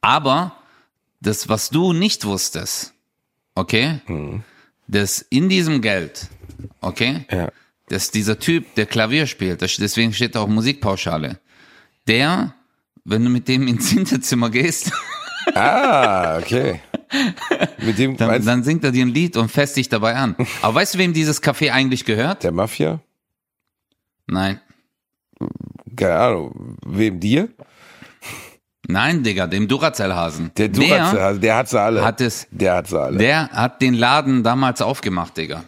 [0.00, 0.56] Aber
[1.20, 2.94] das, was du nicht wusstest,
[3.54, 4.42] okay, mhm.
[4.88, 6.28] dass in diesem Geld,
[6.80, 7.50] okay, ja.
[7.88, 11.38] dass dieser Typ, der Klavier spielt, deswegen steht auch Musikpauschale,
[12.06, 12.54] der,
[13.04, 14.92] wenn du mit dem ins Hinterzimmer gehst,
[15.54, 16.80] ah, okay.
[17.78, 20.36] Mit dem, dann, dann singt er dir ein Lied und fässt dich dabei an.
[20.62, 22.44] Aber weißt du, wem dieses Café eigentlich gehört?
[22.44, 23.00] Der Mafia?
[24.26, 24.60] Nein.
[25.96, 26.76] Keine Ahnung.
[26.86, 27.48] Wem dir?
[28.92, 30.52] Nein, Digga, dem Duracell-Hasen.
[30.56, 32.04] Der Duracell-Hasen, der hat sie alle.
[32.04, 33.18] Hat es, der hat sie alle.
[33.18, 35.64] Der hat den Laden damals aufgemacht, Digga.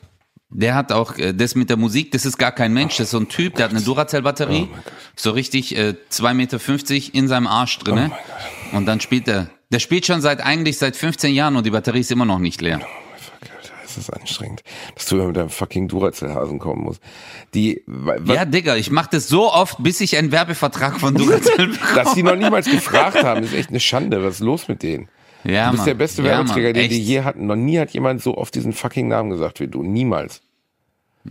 [0.50, 3.10] Der hat auch äh, das mit der Musik, das ist gar kein Mensch, das ist
[3.12, 4.76] so ein Typ, der hat eine Duracell-Batterie, oh
[5.16, 8.10] so richtig äh, 2,50 Meter in seinem Arsch drinne.
[8.72, 9.48] Oh und dann spielt er.
[9.70, 12.60] Der spielt schon seit eigentlich seit 15 Jahren und die Batterie ist immer noch nicht
[12.60, 12.80] leer
[13.96, 14.62] das ist anstrengend,
[14.94, 17.00] dass du mit deinem fucking Duracell-Hasen kommen musst.
[17.54, 17.82] Die,
[18.26, 21.94] ja, Digga, ich mach das so oft, bis ich einen Werbevertrag von Duracell bekomme.
[21.94, 24.22] Dass die noch niemals gefragt haben, ist echt eine Schande.
[24.24, 25.08] Was ist los mit denen?
[25.44, 25.86] Ja, du bist Mann.
[25.86, 27.46] der beste Werbeträger, ja, den die je hatten.
[27.46, 29.82] Noch nie hat jemand so oft diesen fucking Namen gesagt wie du.
[29.82, 30.40] Niemals.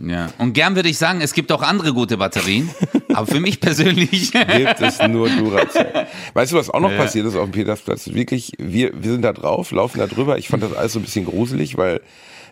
[0.00, 0.30] Ja.
[0.38, 2.70] Und gern würde ich sagen, es gibt auch andere gute Batterien,
[3.12, 6.06] aber für mich persönlich gibt es nur Duracell.
[6.32, 6.96] Weißt du, was auch noch ja.
[6.96, 8.12] passiert ist auf dem Petersplatz?
[8.12, 10.38] Wirklich, wir, wir sind da drauf, laufen da drüber.
[10.38, 12.00] Ich fand das alles so ein bisschen gruselig, weil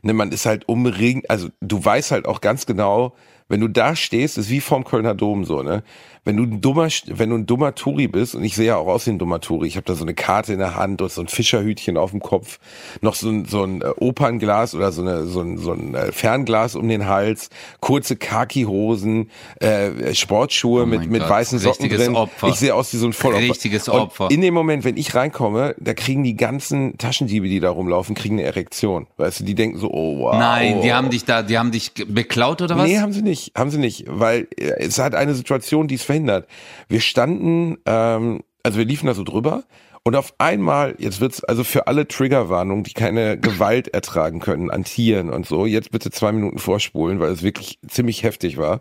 [0.02, 3.14] ne, man ist halt umringt, also du weißt halt auch ganz genau,
[3.50, 5.82] wenn du da stehst, ist wie vorm Kölner Dom so, ne?
[6.24, 8.86] wenn du ein dummer, wenn du ein dummer Touri bist, und ich sehe ja auch
[8.86, 11.10] aus wie ein dummer Touri, ich habe da so eine Karte in der Hand und
[11.10, 12.58] so ein Fischerhütchen auf dem Kopf,
[13.00, 16.12] noch so ein, so ein äh, Opernglas oder so, eine, so ein, so ein äh,
[16.12, 17.48] Fernglas um den Hals,
[17.80, 22.14] kurze Khaki-Hosen, äh, Sportschuhe oh mit, mit Gott, weißen Socken drin.
[22.14, 22.48] Opfer.
[22.48, 23.42] Ich sehe aus wie so ein Vollopfer.
[23.42, 24.24] Richtiges Opfer.
[24.24, 28.14] Und in dem Moment, wenn ich reinkomme, da kriegen die ganzen Taschendiebe, die da rumlaufen,
[28.14, 29.06] kriegen eine Erektion.
[29.16, 30.34] Weißt du, die denken so, oh wow.
[30.34, 32.86] Nein, die haben dich da, die haben dich beklaut oder was?
[32.86, 36.04] Nee, haben sie nicht, haben sie nicht, weil äh, es hat eine Situation, die ist
[36.04, 36.48] verhindert.
[36.88, 39.64] Wir standen, ähm, also wir liefen da so drüber
[40.02, 44.84] und auf einmal, jetzt wird's also für alle Triggerwarnungen, die keine Gewalt ertragen können an
[44.84, 48.80] Tieren und so, jetzt bitte zwei Minuten vorspulen, weil es wirklich ziemlich heftig war.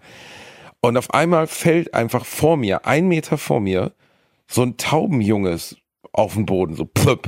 [0.81, 3.91] Und auf einmal fällt einfach vor mir, ein Meter vor mir,
[4.47, 5.75] so ein Taubenjunges
[6.13, 7.27] auf den Boden, so plöpp.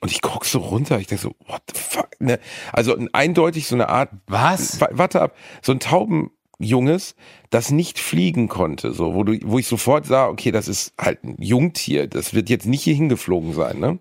[0.00, 2.10] Und ich guck so runter, ich denke so, what the fuck?
[2.20, 2.38] Ne?
[2.72, 4.10] Also eindeutig so eine Art.
[4.26, 4.80] Was?
[4.80, 5.36] Warte ab.
[5.62, 6.32] So ein Tauben,
[6.62, 7.14] Junges,
[7.50, 11.24] das nicht fliegen konnte, so, wo du, wo ich sofort sah, okay, das ist halt
[11.24, 13.98] ein Jungtier, das wird jetzt nicht hier hingeflogen sein, ne?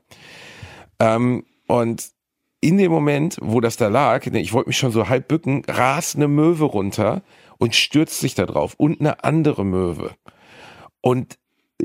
[1.00, 2.12] Ähm, und
[2.62, 5.64] in dem Moment, wo das da lag, ne, ich wollte mich schon so halb bücken,
[5.68, 7.24] rast eine Möwe runter
[7.58, 10.12] und stürzt sich da drauf und eine andere Möwe.
[11.02, 11.40] Und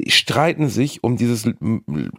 [0.09, 1.49] streiten sich um dieses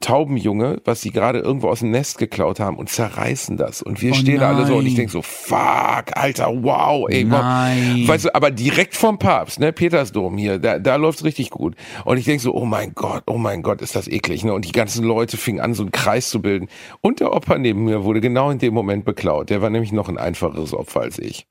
[0.02, 3.82] Taubenjunge, was sie gerade irgendwo aus dem Nest geklaut haben und zerreißen das.
[3.82, 7.24] Und wir oh stehen da alle so und ich denke so, fuck, Alter, wow, ey,
[7.24, 8.08] nein.
[8.08, 11.76] Weißt du, aber direkt vom Papst, ne, Petersdom hier, da, da läuft's richtig gut.
[12.06, 14.54] Und ich denke so, oh mein Gott, oh mein Gott, ist das eklig, ne?
[14.54, 16.68] Und die ganzen Leute fingen an, so einen Kreis zu bilden.
[17.02, 19.50] Und der Opa neben mir wurde genau in dem Moment beklaut.
[19.50, 21.48] Der war nämlich noch ein einfacheres Opfer als ich.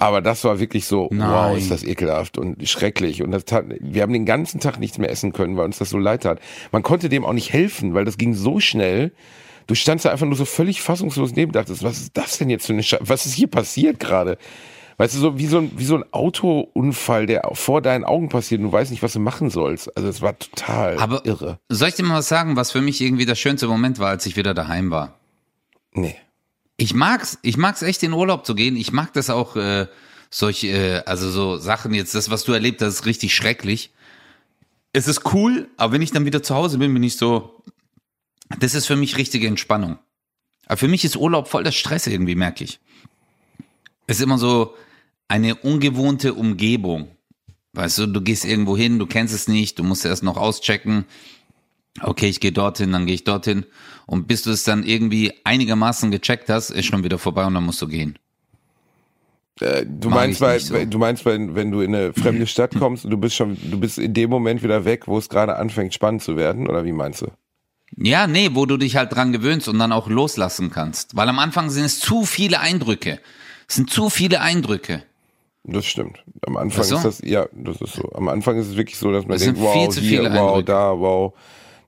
[0.00, 1.30] Aber das war wirklich so, Nein.
[1.30, 3.22] wow, ist das ekelhaft und schrecklich.
[3.22, 5.90] Und das tat, wir haben den ganzen Tag nichts mehr essen können, weil uns das
[5.90, 6.40] so leid tat.
[6.72, 9.12] Man konnte dem auch nicht helfen, weil das ging so schnell.
[9.66, 12.66] Du standst da einfach nur so völlig fassungslos neben, dachtest, was ist das denn jetzt
[12.66, 13.04] für eine Scheiße?
[13.06, 14.38] Was ist hier passiert gerade?
[14.96, 18.60] Weißt du, so wie so ein, wie so ein Autounfall, der vor deinen Augen passiert
[18.60, 19.94] und du weißt nicht, was du machen sollst.
[19.98, 21.58] Also es war total Aber irre.
[21.68, 24.24] Soll ich dir mal was sagen, was für mich irgendwie der schönste Moment war, als
[24.24, 25.18] ich wieder daheim war?
[25.92, 26.16] Nee.
[26.80, 28.74] Ich mag's, ich mag's echt in Urlaub zu gehen.
[28.74, 29.86] Ich mag das auch, äh,
[30.30, 33.90] solche, äh, also so Sachen jetzt, das, was du erlebt hast, ist richtig schrecklich.
[34.94, 37.62] es ist cool, aber wenn ich dann wieder zu Hause bin, bin ich so,
[38.58, 39.98] das ist für mich richtige Entspannung.
[40.64, 42.80] Aber für mich ist Urlaub voll der Stress irgendwie, merke ich.
[44.06, 44.74] Es ist immer so
[45.28, 47.14] eine ungewohnte Umgebung.
[47.74, 51.04] Weißt du, du gehst irgendwo hin, du kennst es nicht, du musst erst noch auschecken.
[52.00, 53.66] Okay, ich gehe dorthin, dann gehe ich dorthin.
[54.06, 57.64] Und bis du es dann irgendwie einigermaßen gecheckt hast, ist schon wieder vorbei und dann
[57.64, 58.18] musst du gehen.
[59.60, 60.84] Äh, du meinst, weil, so.
[60.84, 63.78] du meinst, wenn, wenn du in eine fremde Stadt kommst und du bist schon, du
[63.78, 66.92] bist in dem Moment wieder weg, wo es gerade anfängt spannend zu werden, oder wie
[66.92, 67.26] meinst du?
[67.96, 71.16] Ja, nee, wo du dich halt dran gewöhnst und dann auch loslassen kannst.
[71.16, 73.18] Weil am Anfang sind es zu viele Eindrücke.
[73.68, 75.02] Es sind zu viele Eindrücke.
[75.64, 76.24] Das stimmt.
[76.46, 76.96] Am Anfang so.
[76.96, 78.10] ist das, ja, das ist so.
[78.14, 80.22] Am Anfang ist es wirklich so, dass man Das denkt, sind viel wow, zu hier,
[80.22, 80.64] wow, Eindrücke.
[80.64, 81.34] da, wow.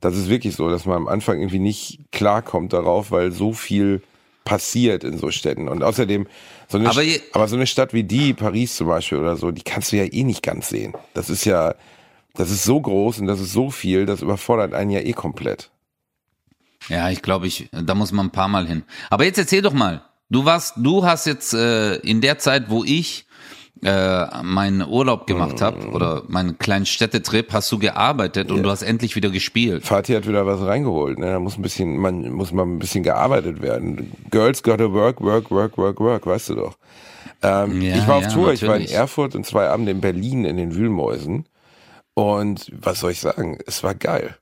[0.02, 4.02] Das ist wirklich so, dass man am Anfang irgendwie nicht klarkommt darauf, weil so viel
[4.44, 5.68] passiert in so Städten.
[5.68, 6.26] Und außerdem,
[6.68, 9.62] so eine, Aber aber, so eine Stadt wie die, Paris zum Beispiel oder so, die
[9.62, 10.94] kannst du ja eh nicht ganz sehen.
[11.14, 11.76] Das ist ja,
[12.34, 15.70] das ist so groß und das ist so viel, das überfordert einen ja eh komplett.
[16.88, 18.82] Ja, ich glaube, ich, da muss man ein paar Mal hin.
[19.08, 20.02] Aber jetzt erzähl doch mal.
[20.30, 23.26] Du warst, du hast jetzt äh, in der Zeit, wo ich
[23.82, 28.82] äh, meinen Urlaub gemacht habe oder meinen kleinen Städtetrip, hast du gearbeitet und du hast
[28.82, 29.84] endlich wieder gespielt.
[29.84, 31.18] Fatih hat wieder was reingeholt.
[31.18, 31.32] Ne?
[31.32, 34.12] Da muss ein bisschen, man muss mal ein bisschen gearbeitet werden.
[34.30, 36.76] Girls gotta work, work, work, work, work, weißt du doch.
[37.42, 38.94] Ähm, Ja, ich war auf ja, Tour, ich war in natürlich.
[38.94, 41.46] Erfurt und zwei Abende in Berlin in den Wühlmäusen.
[42.14, 43.58] Und was soll ich sagen?
[43.66, 44.36] Es war geil.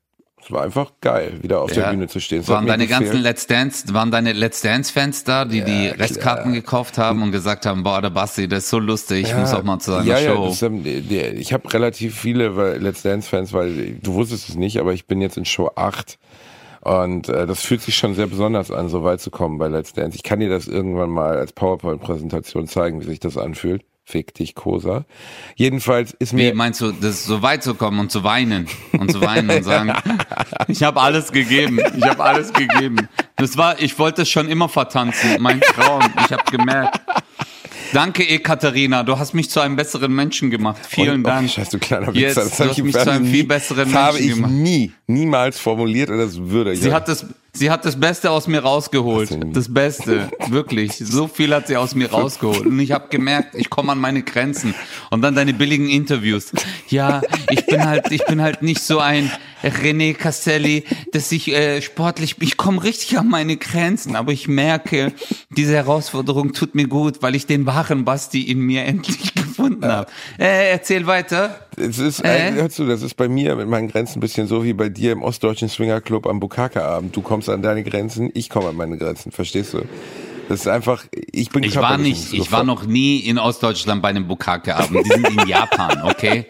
[0.51, 1.91] War einfach geil, wieder auf der Ja.
[1.91, 2.47] Bühne zu stehen.
[2.49, 3.07] Waren deine gefehlt.
[3.11, 5.99] ganzen Let's Dance, waren deine Let's Dance Fans da, die die klar.
[6.01, 9.53] Restkarten gekauft haben und gesagt haben, boah, der Basti, das ist so lustig, ich muss
[9.55, 10.43] auch mal zu seiner ja, Show.
[10.45, 14.55] Ja, das, ähm, die- die- ich habe relativ viele Let's Dance-Fans, weil du wusstest es
[14.57, 16.19] nicht, aber ich bin jetzt in Show 8
[16.83, 19.93] und äh, das fühlt sich schon sehr besonders an, so weit zu kommen bei Let's
[19.93, 20.17] Dance.
[20.17, 23.83] Ich kann dir das irgendwann mal als PowerPoint-Präsentation zeigen, wie sich das anfühlt.
[24.05, 25.05] Fick dich, Kosa.
[25.55, 26.55] Jedenfalls ist Wie mir...
[26.55, 29.93] meinst du, das so weit zu kommen und zu weinen und zu weinen und sagen,
[30.69, 33.09] ich habe alles gegeben, ich habe alles gegeben.
[33.37, 36.03] Das war, ich wollte es schon immer vertanzen, mein Traum.
[36.27, 37.01] Ich habe gemerkt.
[37.93, 40.81] Danke, Ekaterina, du hast mich zu einem besseren Menschen gemacht.
[40.89, 41.47] Vielen Und- Dank.
[41.47, 42.49] Oh, scheiße, du kleiner Jetzt, Wichser.
[42.49, 44.35] Das du hast ich mich zu einem Fernsehen viel nie- besseren Das habe Menschen ich
[44.37, 44.53] gemacht.
[44.53, 46.81] nie, niemals formuliert und das würde ich.
[46.81, 49.39] Sie hat das, sie hat das Beste aus mir rausgeholt.
[49.55, 50.97] Das Beste, wirklich.
[50.97, 52.67] So viel hat sie aus mir rausgeholt.
[52.67, 54.75] Und ich habe gemerkt, ich komme an meine Grenzen.
[55.11, 56.53] Und dann deine billigen Interviews.
[56.89, 59.31] Ja, ich bin halt, ich bin halt nicht so ein
[59.63, 64.17] René Castelli, dass ich äh, sportlich, ich komme richtig an meine Grenzen.
[64.17, 65.13] Aber ich merke,
[65.51, 70.11] diese Herausforderung tut mir gut, weil ich den wahren Basti in mir endlich gefunden habe.
[70.39, 71.67] Äh, erzähl weiter.
[71.77, 72.53] Es ist, Äh?
[72.53, 75.13] hörst du, das ist bei mir mit meinen Grenzen ein bisschen so wie bei dir
[75.13, 77.15] im Ostdeutschen Swingerclub am Bukake-Abend.
[77.15, 79.83] Du kommst an deine Grenzen, ich komme an meine Grenzen, verstehst du?
[80.51, 84.09] Das ist einfach, ich bin Ich war nicht, ich war noch nie in Ostdeutschland bei
[84.09, 85.07] einem Bukake-Abend.
[85.07, 86.45] Die sind in Japan, okay?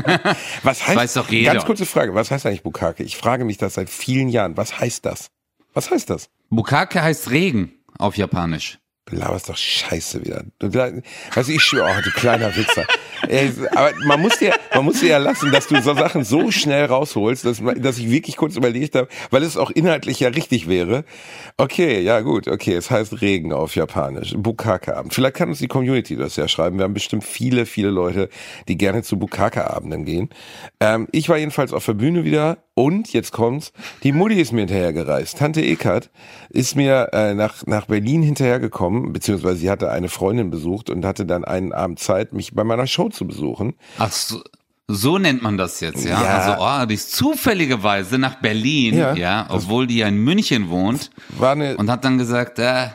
[0.62, 1.52] Was heißt, weiß doch jeder.
[1.52, 3.02] Ganz kurze Frage, was heißt eigentlich Bukake?
[3.02, 4.56] Ich frage mich das seit vielen Jahren.
[4.56, 5.26] Was heißt das?
[5.74, 6.30] Was heißt das?
[6.48, 8.78] Bukake heißt Regen auf Japanisch.
[9.06, 10.44] Du laberst doch Scheiße wieder.
[10.58, 12.50] Du, weißt ich schwöre, oh, du kleiner.
[13.28, 16.50] Ey, aber man muss dir, man muss dir ja lassen, dass du so Sachen so
[16.50, 20.68] schnell rausholst, dass, dass ich wirklich kurz überlegt habe, weil es auch inhaltlich ja richtig
[20.68, 21.04] wäre.
[21.58, 24.34] Okay, ja gut, okay, es heißt Regen auf Japanisch.
[24.38, 25.12] Bukake-Abend.
[25.12, 26.78] Vielleicht kann uns die Community das ja schreiben.
[26.78, 28.30] Wir haben bestimmt viele, viele Leute,
[28.68, 30.30] die gerne zu Bukake-Abenden gehen.
[30.80, 34.60] Ähm, ich war jedenfalls auf der Bühne wieder und jetzt kommt's, die Mutti ist mir
[34.60, 35.38] hinterhergereist.
[35.38, 36.10] Tante Eckert
[36.50, 41.24] ist mir äh, nach, nach Berlin hinterhergekommen, beziehungsweise sie hatte eine Freundin besucht und hatte
[41.24, 43.74] dann einen Abend Zeit, mich bei meiner Show zu besuchen.
[43.98, 44.42] Ach so,
[44.88, 46.22] so nennt man das jetzt, ja?
[46.22, 46.38] Ja.
[46.38, 49.14] Also, oh, die ist zufälligerweise nach Berlin, Ja.
[49.14, 52.88] ja, obwohl die ja in München wohnt War eine, und hat dann gesagt, äh,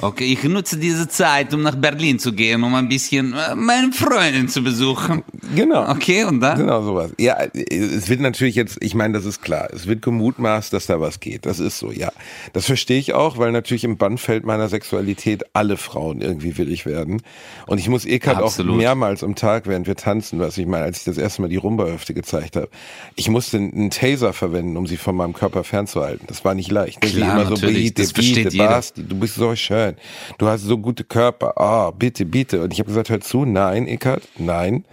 [0.00, 3.92] okay, ich nutze diese Zeit, um nach Berlin zu gehen, um ein bisschen äh, meine
[3.92, 5.24] Freundin zu besuchen.
[5.54, 5.90] Genau.
[5.90, 6.58] Okay, und dann?
[6.58, 7.12] Genau sowas.
[7.18, 11.00] Ja, es wird natürlich jetzt, ich meine, das ist klar, es wird gemutmaßt, dass da
[11.00, 11.46] was geht.
[11.46, 12.10] Das ist so, ja.
[12.52, 17.22] Das verstehe ich auch, weil natürlich im Bannfeld meiner Sexualität alle Frauen irgendwie willig werden.
[17.66, 20.98] Und ich muss Eckart auch mehrmals am Tag, während wir tanzen, was ich meine, als
[20.98, 22.68] ich das erste Mal die Rumba-Hüfte gezeigt habe,
[23.14, 26.26] ich musste einen Taser verwenden, um sie von meinem Körper fernzuhalten.
[26.26, 27.04] Das war nicht leicht.
[27.04, 28.68] Ich Klar, immer so, natürlich, bitte, das versteht jeder.
[28.68, 29.96] Basti, du bist so schön.
[30.38, 31.58] Du hast so gute Körper.
[31.58, 32.62] Ah, bitte, bitte.
[32.62, 34.84] Und ich habe gesagt, hör zu, nein, Eckart, nein,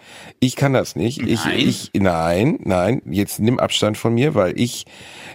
[0.45, 1.21] ich kann das nicht.
[1.21, 1.59] Ich, Nein?
[1.59, 4.85] ich, nein, nein, jetzt nimm Abstand von mir, weil ich,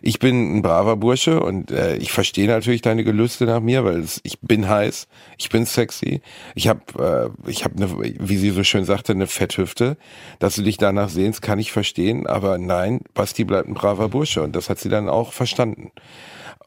[0.02, 4.00] ich bin ein braver Bursche und äh, ich verstehe natürlich deine Gelüste nach mir, weil
[4.00, 6.20] es, ich bin heiß, ich bin sexy,
[6.54, 9.96] ich habe, äh, ich habe eine, wie sie so schön sagte, eine Fetthüfte.
[10.38, 14.42] Dass du dich danach sehnst, kann ich verstehen, aber nein, Basti bleibt ein braver Bursche
[14.42, 15.90] und das hat sie dann auch verstanden.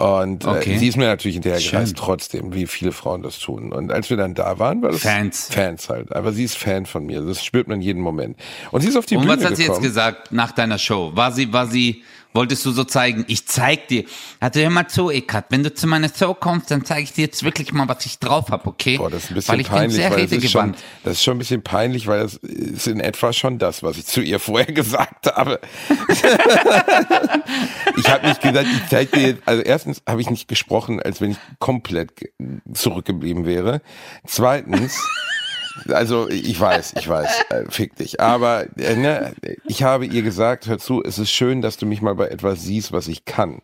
[0.02, 0.74] Und Okay.
[0.74, 1.72] äh, sie ist mir natürlich hinterher Schön.
[1.80, 3.72] gereist, trotzdem, wie viele Frauen das tun.
[3.72, 5.48] Und als wir dann da waren, war das Fans.
[5.52, 6.16] Fans halt.
[6.16, 7.22] Aber sie ist Fan von mir.
[7.22, 8.38] Das spürt man jeden Moment.
[8.72, 9.84] Und sie ist auf die Und Bühne was hat sie jetzt gekommen.
[9.84, 11.12] gesagt nach deiner Show?
[11.14, 12.04] War sie, war sie,
[12.34, 14.06] wolltest du so zeigen, ich zeig dir.
[14.40, 17.26] Also hör mal zu, Ekat, wenn du zu meiner Show kommst, dann zeige ich dir
[17.26, 18.98] jetzt wirklich mal, was ich drauf hab, okay?
[18.98, 21.14] Boah, das ist ein bisschen weil ich peinlich, bin sehr weil das ist, schon, das
[21.14, 24.22] ist schon ein bisschen peinlich, weil das ist in etwa schon das, was ich zu
[24.22, 25.60] ihr vorher gesagt habe.
[27.98, 31.22] ich habe nicht gesagt, ich zeig dir jetzt, also erstens habe ich nicht gesprochen, als
[31.22, 32.32] wenn ich komplett ge-
[32.74, 33.82] zurückgeblieben wäre.
[34.26, 34.98] Zweitens,
[35.90, 38.20] also ich weiß, ich weiß, äh, fick dich.
[38.20, 39.34] Aber äh, ne,
[39.66, 42.64] ich habe ihr gesagt, hör zu, es ist schön, dass du mich mal bei etwas
[42.64, 43.62] siehst, was ich kann.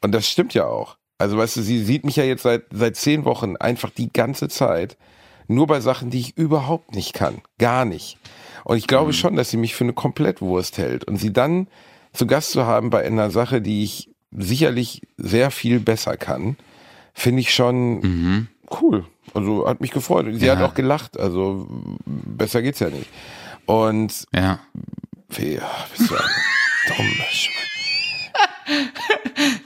[0.00, 0.96] Und das stimmt ja auch.
[1.18, 4.48] Also weißt du, sie sieht mich ja jetzt seit seit zehn Wochen einfach die ganze
[4.48, 4.96] Zeit
[5.48, 8.16] nur bei Sachen, die ich überhaupt nicht kann, gar nicht.
[8.64, 11.66] Und ich glaube schon, dass sie mich für eine Komplettwurst hält und sie dann
[12.12, 16.56] zu Gast zu haben bei einer Sache, die ich sicherlich sehr viel besser kann,
[17.12, 18.48] finde ich schon
[18.80, 19.04] cool.
[19.34, 20.26] Also hat mich gefreut.
[20.32, 20.56] Sie Ja.
[20.56, 21.18] hat auch gelacht.
[21.18, 21.66] Also
[22.06, 23.08] besser geht's ja nicht.
[23.66, 24.58] Und Ja.
[25.38, 25.62] ja,
[25.96, 26.20] bist du Schwein.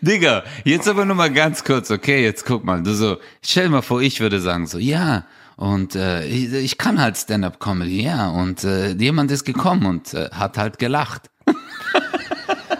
[0.01, 3.71] Digga, jetzt aber nur mal ganz kurz, okay, jetzt guck mal, du so, stell dir
[3.71, 5.25] mal vor, ich würde sagen so, ja,
[5.57, 10.29] und äh, ich, ich kann halt Stand-up-Comedy, ja, und äh, jemand ist gekommen und äh,
[10.33, 11.31] hat halt gelacht.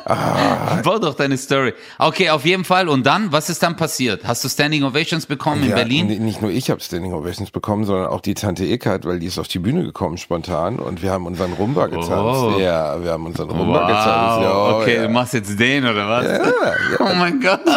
[0.07, 1.73] War doch deine Story.
[1.99, 2.89] Okay, auf jeden Fall.
[2.89, 4.23] Und dann, was ist dann passiert?
[4.25, 6.11] Hast du Standing Ovations bekommen in Ja, Berlin?
[6.11, 9.27] n- Nicht nur ich habe Standing Ovations bekommen, sondern auch die Tante Eckart, weil die
[9.27, 12.11] ist auf die Bühne gekommen spontan und wir haben unseren Rumba getanzt.
[12.11, 12.57] Oh.
[12.59, 14.43] Ja, wir haben unseren Rumba getanzt.
[14.43, 15.03] Ja, oh, okay, ja.
[15.05, 16.25] du machst jetzt den oder was?
[16.27, 16.73] Ja, ja.
[17.01, 17.61] Oh mein Gott.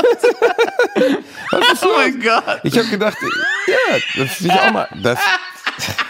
[1.51, 2.59] oh mein Gott.
[2.63, 3.17] Ich habe gedacht,
[3.67, 5.19] ja, das ist auch mal, das,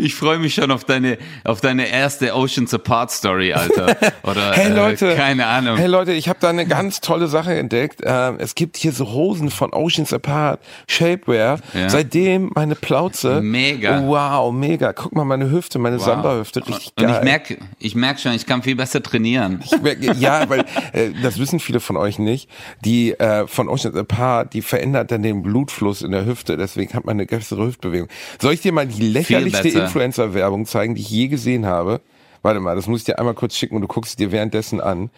[0.00, 3.96] Ich freue mich schon auf deine, auf deine erste Oceans Apart Story, Alter.
[4.22, 5.76] Oder Hey Leute, äh, keine Ahnung.
[5.76, 8.00] Hey Leute, ich habe da eine ganz tolle Sache entdeckt.
[8.04, 11.58] Ähm, es gibt hier so Hosen von Oceans Apart, Shapewear.
[11.74, 11.88] Ja.
[11.90, 13.42] Seitdem meine Plauze.
[13.42, 14.02] Mega.
[14.06, 14.92] Wow, mega.
[14.92, 16.04] Guck mal meine Hüfte, meine Wow.
[16.06, 17.16] Samba-Hüfte, richtig Und geil.
[17.18, 19.62] ich merke, ich merk schon, ich kann viel besser trainieren.
[19.64, 20.60] Ich merke- Ja, weil
[20.92, 22.48] äh, das wissen viele von euch nicht.
[22.84, 26.56] Die äh, von Oceans Apart, die verändert dann den Blutfluss in der Hüfte.
[26.56, 28.08] Deswegen hat man eine bessere Hüftbewegung.
[28.40, 29.89] Soll ich dir mal die lächerlichste.
[29.90, 32.00] Influencer-Werbung zeigen, die ich je gesehen habe?
[32.42, 35.10] Warte mal, das muss ich dir einmal kurz schicken und du guckst dir währenddessen an.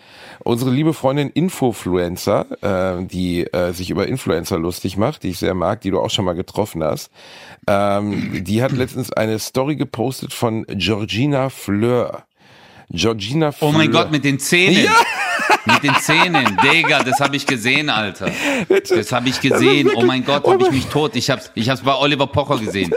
[0.45, 5.53] Unsere liebe Freundin Infofluencer, äh, die äh, sich über Influencer lustig macht, die ich sehr
[5.53, 7.11] mag, die du auch schon mal getroffen hast,
[7.69, 12.25] ähm, die hat letztens eine Story gepostet von Georgina Fleur.
[12.93, 13.71] Georgina Fleur.
[13.71, 14.85] Oh mein Gott, mit den Zähnen.
[14.85, 14.93] Ja.
[15.65, 18.31] Mit den Zähnen, Digga, das habe ich gesehen, Alter.
[18.69, 19.91] Das habe ich gesehen.
[19.95, 21.17] Oh mein Gott, habe ich mich tot.
[21.17, 22.93] Ich hab's, ich hab's bei Oliver Pocher gesehen.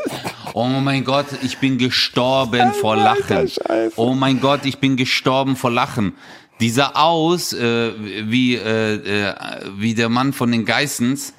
[0.53, 3.49] Oh mein Gott, ich bin gestorben vor Lachen.
[3.95, 6.15] Oh mein Gott, ich bin gestorben vor Lachen.
[6.59, 7.91] Die sah aus äh,
[8.29, 9.33] wie äh, äh,
[9.77, 11.33] wie der Mann von den Geissens,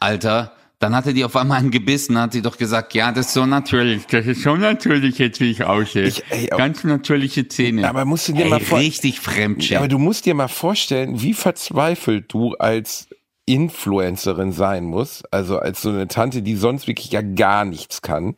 [0.00, 0.52] Alter.
[0.80, 3.44] Dann hatte die auf einmal einen gebissen, hat sie doch gesagt, ja, das ist so
[3.44, 6.04] natürlich, das ist so natürlich jetzt, wie ich aussehe.
[6.06, 7.86] Ich- ey, Ganz natürliche Zähne.
[7.88, 9.20] Aber musst du dir ey, mal vor- richtig.
[9.58, 13.08] Ja, aber du musst dir mal vorstellen, wie verzweifelt du als
[13.44, 18.36] Influencerin sein musst, also als so eine Tante, die sonst wirklich ja gar nichts kann,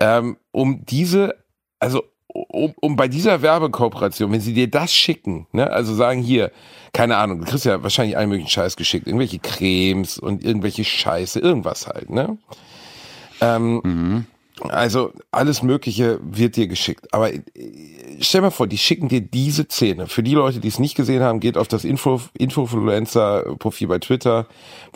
[0.00, 1.34] ähm, um diese,
[1.80, 6.50] also um, um bei dieser Werbekooperation, wenn sie dir das schicken, ne, also sagen hier,
[6.92, 11.40] keine Ahnung, du kriegst ja wahrscheinlich allen möglichen Scheiß geschickt, irgendwelche Cremes und irgendwelche Scheiße,
[11.40, 12.38] irgendwas halt, ne?
[13.40, 14.26] Ähm,
[14.68, 17.12] Also alles Mögliche wird dir geschickt.
[17.12, 17.40] Aber äh,
[18.20, 20.06] stell mal vor, die schicken dir diese Szene.
[20.06, 24.46] Für die Leute, die es nicht gesehen haben, geht auf das Info, Infofluencer-Profil bei Twitter,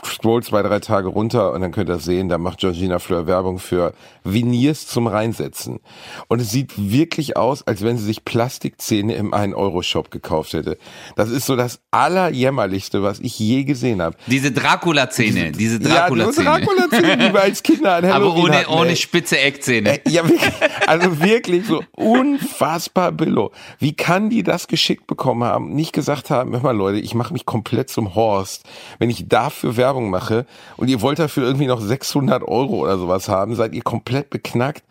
[0.04, 3.58] scrollt zwei, drei Tage runter und dann könnt ihr sehen, da macht Georgina Fleur Werbung
[3.58, 3.94] für
[4.24, 5.80] Veneers zum Reinsetzen.
[6.28, 10.78] Und es sieht wirklich aus, als wenn sie sich Plastikzähne im 1-Euro-Shop gekauft hätte.
[11.16, 14.16] Das ist so das allerjämmerlichste, was ich je gesehen habe.
[14.26, 16.44] Diese Dracula-Zähne, diese Ja, diese Dracula-Zähne.
[16.44, 19.55] Dracula-Zähne, die wir als Kinder an Aber Halloween ohne, hatten, ohne spitze Eckzähne.
[19.86, 20.52] Äh, Ja, wirklich,
[20.86, 23.52] also wirklich so unfassbar billo.
[23.78, 25.74] Wie kann die das geschickt bekommen haben?
[25.74, 28.64] Nicht gesagt haben, hör mal Leute, ich mache mich komplett zum Horst.
[28.98, 30.46] Wenn ich dafür Werbung mache
[30.76, 34.84] und ihr wollt dafür irgendwie noch 600 Euro oder sowas haben, seid ihr komplett beknackt.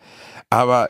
[0.50, 0.88] Aber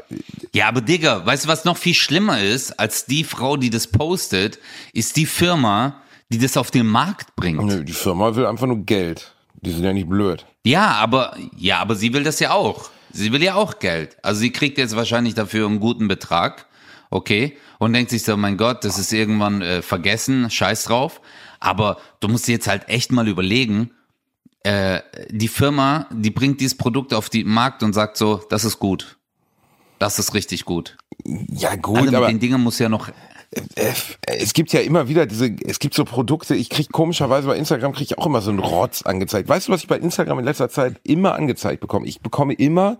[0.52, 3.86] Ja, aber Digga, weißt du, was noch viel schlimmer ist, als die Frau, die das
[3.86, 4.58] postet,
[4.92, 7.62] ist die Firma, die das auf den Markt bringt.
[7.64, 9.34] nö, die Firma will einfach nur Geld.
[9.54, 10.44] Die sind ja nicht blöd.
[10.64, 12.90] Ja, aber, ja, aber sie will das ja auch.
[13.16, 14.16] Sie will ja auch Geld.
[14.22, 16.66] Also sie kriegt jetzt wahrscheinlich dafür einen guten Betrag.
[17.10, 17.56] Okay.
[17.78, 21.20] Und denkt sich so, mein Gott, das ist irgendwann äh, vergessen, scheiß drauf.
[21.60, 23.90] Aber du musst dir jetzt halt echt mal überlegen,
[24.62, 25.00] äh,
[25.30, 29.16] die Firma, die bringt dieses Produkt auf den Markt und sagt so, das ist gut.
[29.98, 30.96] Das ist richtig gut.
[31.24, 33.08] Ja Alter, gut, mit aber den Dingern muss ja noch
[34.26, 37.92] es gibt ja immer wieder diese, es gibt so Produkte, ich krieg komischerweise bei Instagram
[37.92, 39.48] kriege ich auch immer so einen Rotz angezeigt.
[39.48, 42.06] Weißt du, was ich bei Instagram in letzter Zeit immer angezeigt bekomme?
[42.06, 42.98] Ich bekomme immer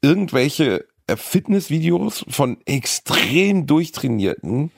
[0.00, 4.70] irgendwelche äh, Fitnessvideos von extrem durchtrainierten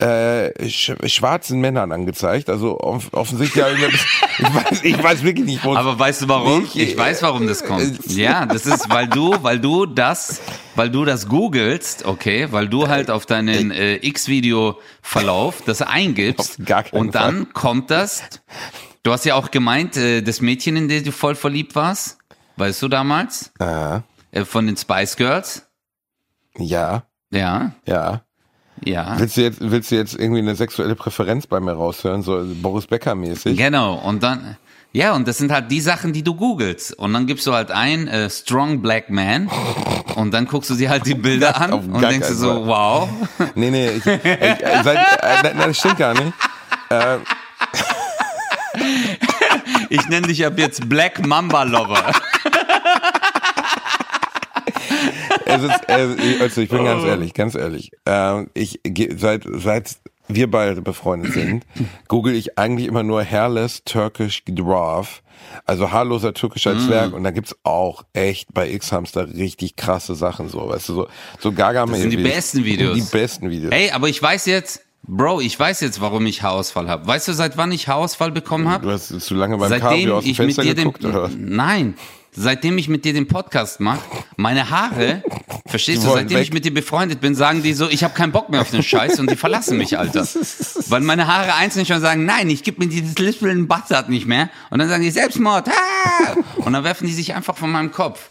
[0.00, 2.48] äh, sch schwarzen Männern angezeigt.
[2.48, 3.68] Also off offensichtlich, ja,
[4.38, 5.74] ich weiß, ich weiß wirklich nicht, wo.
[5.74, 6.64] Aber weißt du warum?
[6.64, 7.82] Ich, ich weiß, warum das kommt.
[7.82, 10.40] Äh, ja, das ist, weil du, weil du das,
[10.76, 16.58] weil du das googelst, okay, weil du halt auf deinen äh, X-Video-Verlauf das eingibst
[16.92, 17.52] und dann Fall.
[17.52, 18.22] kommt das.
[19.02, 22.18] Du hast ja auch gemeint, äh, das Mädchen, in das du voll verliebt warst,
[22.56, 23.52] weißt du damals?
[23.58, 24.00] Äh.
[24.44, 25.66] Von den Spice Girls?
[26.56, 27.04] Ja.
[27.30, 27.72] Ja.
[27.86, 28.22] Ja.
[28.84, 29.18] Ja.
[29.18, 32.86] Willst du jetzt, willst du jetzt irgendwie eine sexuelle Präferenz bei mir raushören, so Boris
[32.86, 33.56] Becker mäßig?
[33.56, 33.94] Genau.
[33.94, 34.56] Und dann,
[34.92, 36.98] ja, und das sind halt die Sachen, die du googelst.
[36.98, 39.50] Und dann gibst du halt ein, äh, Strong Black Man.
[40.14, 43.08] Und dann guckst du dir halt die Bilder an und denkst du so, wow.
[43.54, 46.32] Nee, nee, ich, ich, äh, seit, äh, nein, das stimmt gar nicht.
[46.88, 47.18] Äh,
[49.90, 52.10] ich nenne dich ab jetzt Black Mamba Lover.
[55.48, 55.88] Es ist,
[56.40, 57.90] also ich bin ganz ehrlich, ganz ehrlich.
[58.06, 58.80] Äh, ich
[59.16, 59.96] seit seit
[60.28, 61.64] wir beide befreundet sind,
[62.08, 65.22] google ich eigentlich immer nur Hairless Turkish Dwarf.
[65.64, 66.80] Also haarloser türkischer mm.
[66.80, 71.08] Zwerg und da gibt's auch echt bei X-Hamster richtig krasse Sachen so, weißt du, so,
[71.38, 72.96] so gaga Das sind die besten Videos.
[72.96, 73.72] Die besten Videos.
[73.72, 77.06] Ey, aber ich weiß jetzt, Bro, ich weiß jetzt, warum ich Haarausfall habe.
[77.06, 78.84] Weißt du, seit wann ich Haarausfall bekommen habe?
[78.84, 81.30] Du hast zu lange beim Seitdem Cabrio aus dem Fenster geguckt, den, oder?
[81.34, 81.94] Nein,
[82.32, 84.00] seitdem ich mit dir den Podcast mache,
[84.36, 85.22] meine Haare,
[85.66, 86.44] verstehst du, seitdem weg.
[86.44, 88.82] ich mit dir befreundet bin, sagen die so, ich habe keinen Bock mehr auf den
[88.82, 90.26] Scheiß und die verlassen mich, Alter.
[90.88, 94.50] Weil meine Haare einzeln schon sagen, nein, ich gebe mir dieses Lispeln Bastard nicht mehr.
[94.70, 95.68] Und dann sagen die Selbstmord.
[95.68, 96.34] Ah!
[96.56, 98.30] Und dann werfen die sich einfach von meinem Kopf.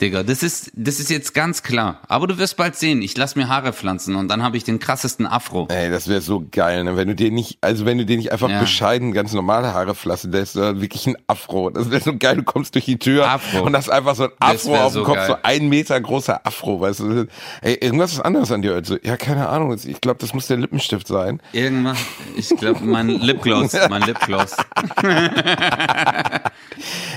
[0.00, 2.00] Digga, das ist, das ist jetzt ganz klar.
[2.06, 4.78] Aber du wirst bald sehen, ich lass mir Haare pflanzen und dann habe ich den
[4.78, 5.66] krassesten Afro.
[5.70, 6.96] Ey, das wäre so geil, ne?
[6.96, 8.60] wenn du dir nicht, also wenn du dir nicht einfach ja.
[8.60, 11.70] bescheiden ganz normale Haare pflanzen lässt, sondern wirklich ein Afro.
[11.70, 13.64] Das wäre so geil, du kommst durch die Tür Afro.
[13.64, 15.26] und hast einfach so ein Afro auf dem so Kopf, geil.
[15.26, 17.26] so ein Meter großer Afro, weißt du.
[17.62, 18.74] Ey, irgendwas ist anderes an dir.
[18.74, 21.40] Also, ja, keine Ahnung, ich glaube, das muss der Lippenstift sein.
[21.52, 21.98] Irgendwas,
[22.36, 24.56] ich glaube, mein Lipgloss, mein Lipgloss.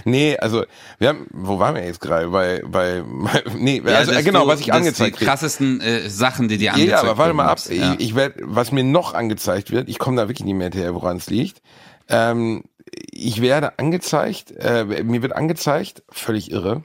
[0.05, 0.63] nee, also,
[0.99, 2.29] wir haben, wo waren wir jetzt gerade?
[2.29, 3.03] Bei, bei,
[3.57, 6.91] nee, ja, also, genau, du, was ich angezeigt die krassesten äh, Sachen, die dir angezeigt
[6.91, 7.05] werden.
[7.05, 7.59] Ja, aber warte mal ab.
[7.69, 7.93] Ja.
[7.93, 10.93] Ich, ich werde, was mir noch angezeigt wird, ich komme da wirklich nicht mehr hinterher,
[10.95, 11.61] woran es liegt.
[12.09, 12.63] Ähm,
[13.11, 16.83] ich werde angezeigt, äh, mir wird angezeigt, völlig irre,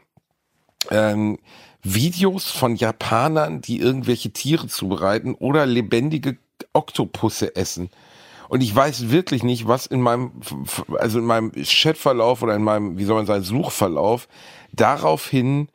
[0.91, 1.39] ähm,
[1.83, 6.37] Videos von Japanern, die irgendwelche Tiere zubereiten oder lebendige
[6.72, 7.91] Oktopusse essen.
[8.49, 10.32] Und ich weiß wirklich nicht, was in meinem,
[10.99, 14.28] also in meinem Chatverlauf oder in meinem, wie soll man sagen, Suchverlauf
[14.72, 15.68] daraufhin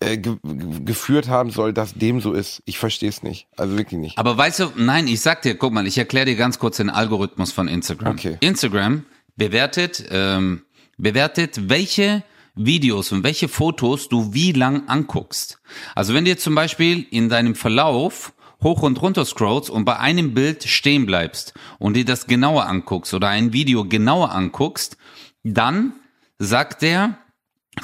[0.00, 2.62] äh, ge geführt haben soll, dass dem so ist.
[2.66, 3.46] Ich verstehe es nicht.
[3.56, 4.18] Also wirklich nicht.
[4.18, 6.90] Aber weißt du, nein, ich sag dir, guck mal, ich erkläre dir ganz kurz den
[6.90, 8.12] Algorithmus von Instagram.
[8.12, 8.36] Okay.
[8.40, 9.04] Instagram
[9.36, 10.62] bewertet, ähm,
[10.98, 12.22] bewertet, welche
[12.54, 15.58] Videos und welche Fotos du wie lang anguckst.
[15.94, 18.33] Also wenn jetzt zum Beispiel in deinem Verlauf
[18.64, 23.14] hoch und runter scrollst und bei einem Bild stehen bleibst und dir das genauer anguckst
[23.14, 24.96] oder ein Video genauer anguckst,
[25.44, 25.92] dann
[26.38, 27.18] sagt der,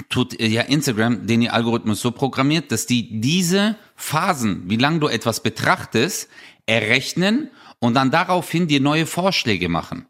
[0.08, 5.00] tut äh, ja Instagram den ihr Algorithmus so programmiert, dass die diese Phasen, wie lange
[5.00, 6.28] du etwas betrachtest,
[6.66, 10.06] errechnen und dann daraufhin dir neue Vorschläge machen.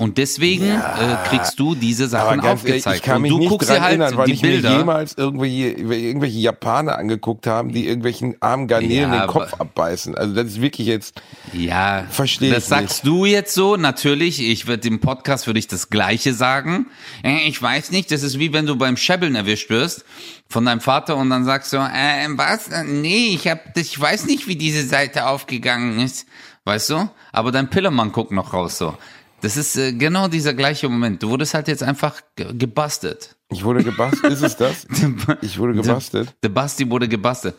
[0.00, 2.86] Und deswegen ja, äh, kriegst du diese Sachen aufgezeigt.
[2.86, 4.70] Ehrlich, ich kann mich und du nicht guckst dir halt erinnern, weil die ich Bilder.
[4.70, 10.14] mir jemals irgendwelche, irgendwelche Japaner angeguckt haben, die irgendwelchen armen Garnelen ja, den Kopf abbeißen.
[10.14, 11.20] Also das ist wirklich jetzt.
[11.52, 13.76] Ja, verstehe Das sagst du jetzt so.
[13.76, 16.86] Natürlich, ich würde im Podcast würde ich das Gleiche sagen.
[17.24, 18.12] Äh, ich weiß nicht.
[18.12, 20.04] Das ist wie wenn du beim Schebbeln erwischt wirst
[20.48, 22.70] von deinem Vater und dann sagst du, äh, was?
[22.86, 26.28] Nee, ich hab, ich weiß nicht, wie diese Seite aufgegangen ist.
[26.64, 27.08] Weißt du?
[27.32, 28.96] Aber dein Pillermann guckt noch raus so.
[29.40, 31.22] Das ist äh, genau dieser gleiche Moment.
[31.22, 33.36] Du wurdest halt jetzt einfach ge gebastelt.
[33.50, 34.32] Ich wurde gebastelt.
[34.32, 34.86] Ist es das?
[35.42, 36.34] Ich wurde gebastelt.
[36.42, 37.54] Der, Basti wurde gebastelt.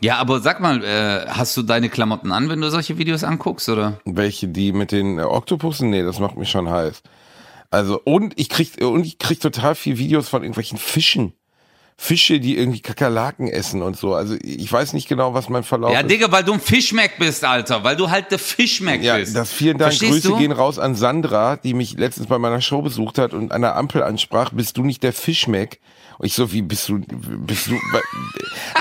[0.00, 3.68] Ja, aber sag mal, äh, hast du deine Klamotten an, wenn du solche Videos anguckst,
[3.68, 4.00] oder?
[4.04, 5.90] Welche, die mit den äh, Oktopussen?
[5.90, 7.02] Nee, das macht mich schon heiß.
[7.70, 11.32] Also, und ich krieg, und ich krieg total viel Videos von irgendwelchen Fischen.
[12.02, 14.12] Fische, die irgendwie Kakerlaken essen und so.
[14.12, 16.02] Also ich weiß nicht genau, was mein Verlauf ja, ist.
[16.02, 17.84] Ja, Digga, weil du ein Fischmeck bist, Alter.
[17.84, 19.36] Weil du halt der Fischmeck ja, bist.
[19.36, 19.92] Das vielen Dank.
[19.92, 20.36] Verstehst Grüße du?
[20.36, 23.76] gehen raus an Sandra, die mich letztens bei meiner Show besucht hat und an der
[23.76, 25.78] Ampel ansprach, bist du nicht der Fischmeck?
[26.24, 27.76] Ich so, wie bist du, bist du,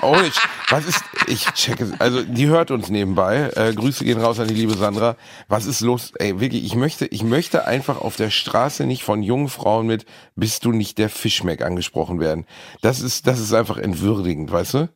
[0.03, 0.35] oh, ich,
[0.69, 3.49] was ist, ich checke, also die hört uns nebenbei.
[3.55, 5.17] Äh, Grüße gehen raus an die liebe Sandra.
[5.47, 6.11] Was ist los?
[6.19, 10.05] Ey, wirklich, ich möchte, ich möchte einfach auf der Straße nicht von jungen Frauen mit,
[10.35, 12.45] bist du nicht der Fischmeck angesprochen werden.
[12.81, 14.89] Das ist, das ist einfach entwürdigend, weißt du?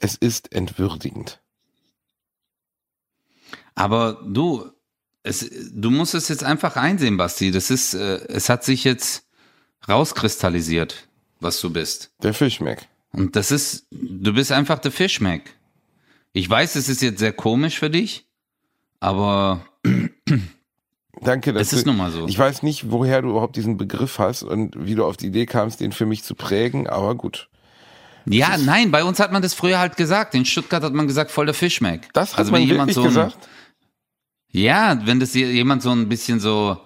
[0.00, 1.40] Es ist entwürdigend.
[3.76, 4.70] Aber du,
[5.22, 7.52] es, du musst es jetzt einfach einsehen, Basti.
[7.52, 9.28] Das ist, äh, es hat sich jetzt
[9.88, 11.08] rauskristallisiert,
[11.42, 12.12] was du bist.
[12.22, 12.88] Der Fischmeck.
[13.12, 15.56] Und das ist, du bist einfach der Fischmeck.
[16.32, 18.26] Ich weiß, es ist jetzt sehr komisch für dich,
[19.00, 19.66] aber
[21.20, 22.26] Danke, dass es ist du, nun mal so.
[22.26, 25.46] Ich weiß nicht, woher du überhaupt diesen Begriff hast und wie du auf die Idee
[25.46, 27.48] kamst, den für mich zu prägen, aber gut.
[28.24, 30.34] Ja, nein, bei uns hat man das früher halt gesagt.
[30.34, 32.08] In Stuttgart hat man gesagt, voll der Fischmeck.
[32.12, 33.48] Das hat also man jemand so ein, gesagt?
[34.50, 36.78] Ja, wenn das jemand so ein bisschen so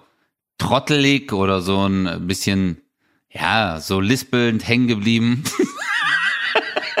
[0.57, 2.81] trottelig oder so ein bisschen,
[3.29, 5.43] ja, so lispelnd hängen geblieben,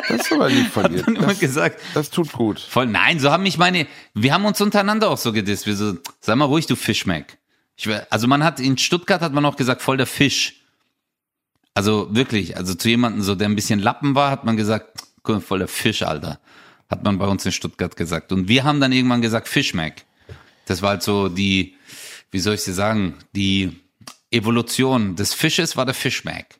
[0.07, 1.05] Das ist aber lieb von dir.
[1.05, 1.81] hat Das, gesagt.
[1.93, 2.59] das tut gut.
[2.59, 5.65] Voll, nein, so haben mich meine, wir haben uns untereinander auch so gedisst.
[5.65, 7.37] Wir so, sag mal ruhig, du Fischmeck.
[7.75, 10.61] Ich, also man hat, in Stuttgart hat man auch gesagt, voll der Fisch.
[11.73, 15.43] Also wirklich, also zu jemandem so, der ein bisschen Lappen war, hat man gesagt, guck
[15.43, 16.39] voll der Fisch, Alter.
[16.89, 18.31] Hat man bei uns in Stuttgart gesagt.
[18.31, 20.05] Und wir haben dann irgendwann gesagt, Fischmeck.
[20.65, 21.75] Das war halt so die,
[22.31, 23.77] wie soll ich dir sagen, die
[24.31, 26.59] Evolution des Fisches war der Fischmeck.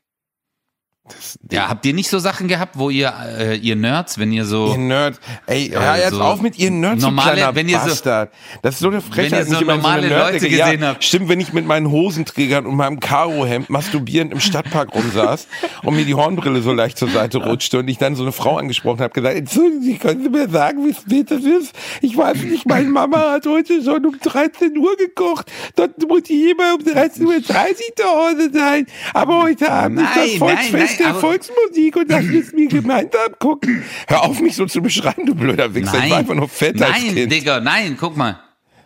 [1.07, 4.45] Das, Ja, habt ihr nicht so Sachen gehabt, wo ihr, äh, ihr Nerds, wenn ihr
[4.45, 5.19] so, Ihr Nerd.
[5.45, 7.87] Ey, hör Äh, jetzt so auf mit ihr Nerds, normale- kleiner wenn ihr so-
[8.61, 9.45] das ist so eine Frechheit.
[9.47, 11.03] wenn ihr so normale eine Leute gesehen ja, habt.
[11.03, 15.47] Stimmt, wenn ich mit meinen Hosenträgern und meinem Karohemd masturbierend im Stadtpark rumsaß
[15.83, 18.57] und mir die Hornbrille so leicht zur Seite rutschte und ich dann so eine Frau
[18.57, 21.73] angesprochen habe, gesagt, Entschuldigen Sie, können Sie mir sagen, wie spät das ist?
[22.01, 25.51] Ich weiß nicht, meine Mama hat heute schon um 13 Uhr gekocht.
[25.75, 27.43] Dort muss ich immer um 13.30 Uhr
[27.95, 28.85] zu Hause sein.
[29.13, 32.67] Aber heute Abend ist Nein, das Volksfest nein, nein, der Volksmusik und das müssen wir
[32.67, 33.83] gemeinsam gucken.
[34.07, 36.03] Hör auf, mich so zu beschreiben, du blöder Wichser.
[36.03, 37.31] Ich war einfach nur fett als nein, Kind.
[37.31, 38.39] Digga, nein, guck mal.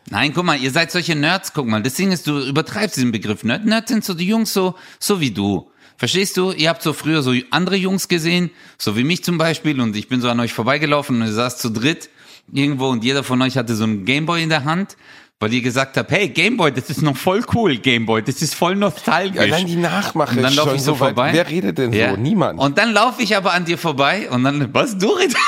[0.10, 1.82] Nein, guck mal, ihr seid solche Nerds, guck mal.
[1.82, 3.44] Das Ding ist, du übertreibst diesen Begriff.
[3.44, 5.72] Nerd, Nerds sind so die Jungs so, so wie du.
[5.98, 6.52] Verstehst du?
[6.52, 10.08] Ihr habt so früher so andere Jungs gesehen, so wie mich zum Beispiel, und ich
[10.08, 12.10] bin so an euch vorbeigelaufen und ihr saß zu dritt
[12.52, 14.98] irgendwo und jeder von euch hatte so einen Gameboy in der Hand,
[15.42, 18.76] weil ihr gesagt habt, hey, Gameboy, das ist noch voll cool, Gameboy, das ist voll
[18.76, 19.42] nostalgisch.
[19.42, 21.10] Allein die Nachmache Und dann laufe ich so weit.
[21.16, 21.30] vorbei.
[21.34, 22.12] Wer redet denn Ja.
[22.12, 22.18] so?
[22.18, 22.60] Niemand.
[22.60, 25.36] Und dann laufe ich aber an dir vorbei und dann, was, du redest?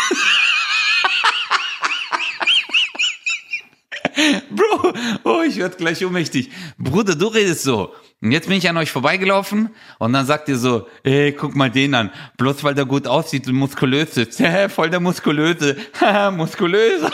[4.52, 6.50] Bro, oh, ich werde gleich ohnmächtig.
[6.78, 7.94] Bruder, du redest so.
[8.22, 9.70] Und jetzt bin ich an euch vorbeigelaufen
[10.00, 12.12] und dann sagt ihr so, ey, guck mal den an.
[12.38, 14.39] Bloß weil der gut aussieht und muskulös ist.
[14.39, 15.76] Hä, Voll der Muskulöse.
[16.00, 17.10] Haha, Muskulöse.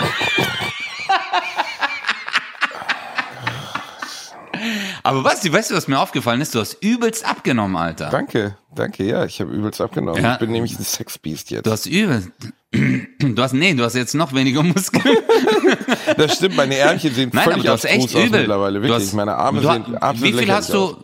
[5.03, 6.53] Aber was, weißt du, was mir aufgefallen ist?
[6.55, 8.09] Du hast übelst abgenommen, Alter.
[8.09, 10.23] danke, danke, ja, ich habe übelst abgenommen.
[10.23, 10.33] Ja.
[10.33, 11.65] Ich bin nämlich ein Sexbeast jetzt.
[11.65, 12.31] Du hast übel.
[13.19, 15.17] Du hast, nee, du hast jetzt noch weniger Muskeln.
[16.17, 18.39] Das stimmt, meine Ärmchen sehen Nein, aber völlig du hast echt aus übel.
[18.41, 19.07] mittlerweile, Du wirklich.
[19.07, 20.95] hast- meine Arme du sehen absolut Wie viel hast du, aus.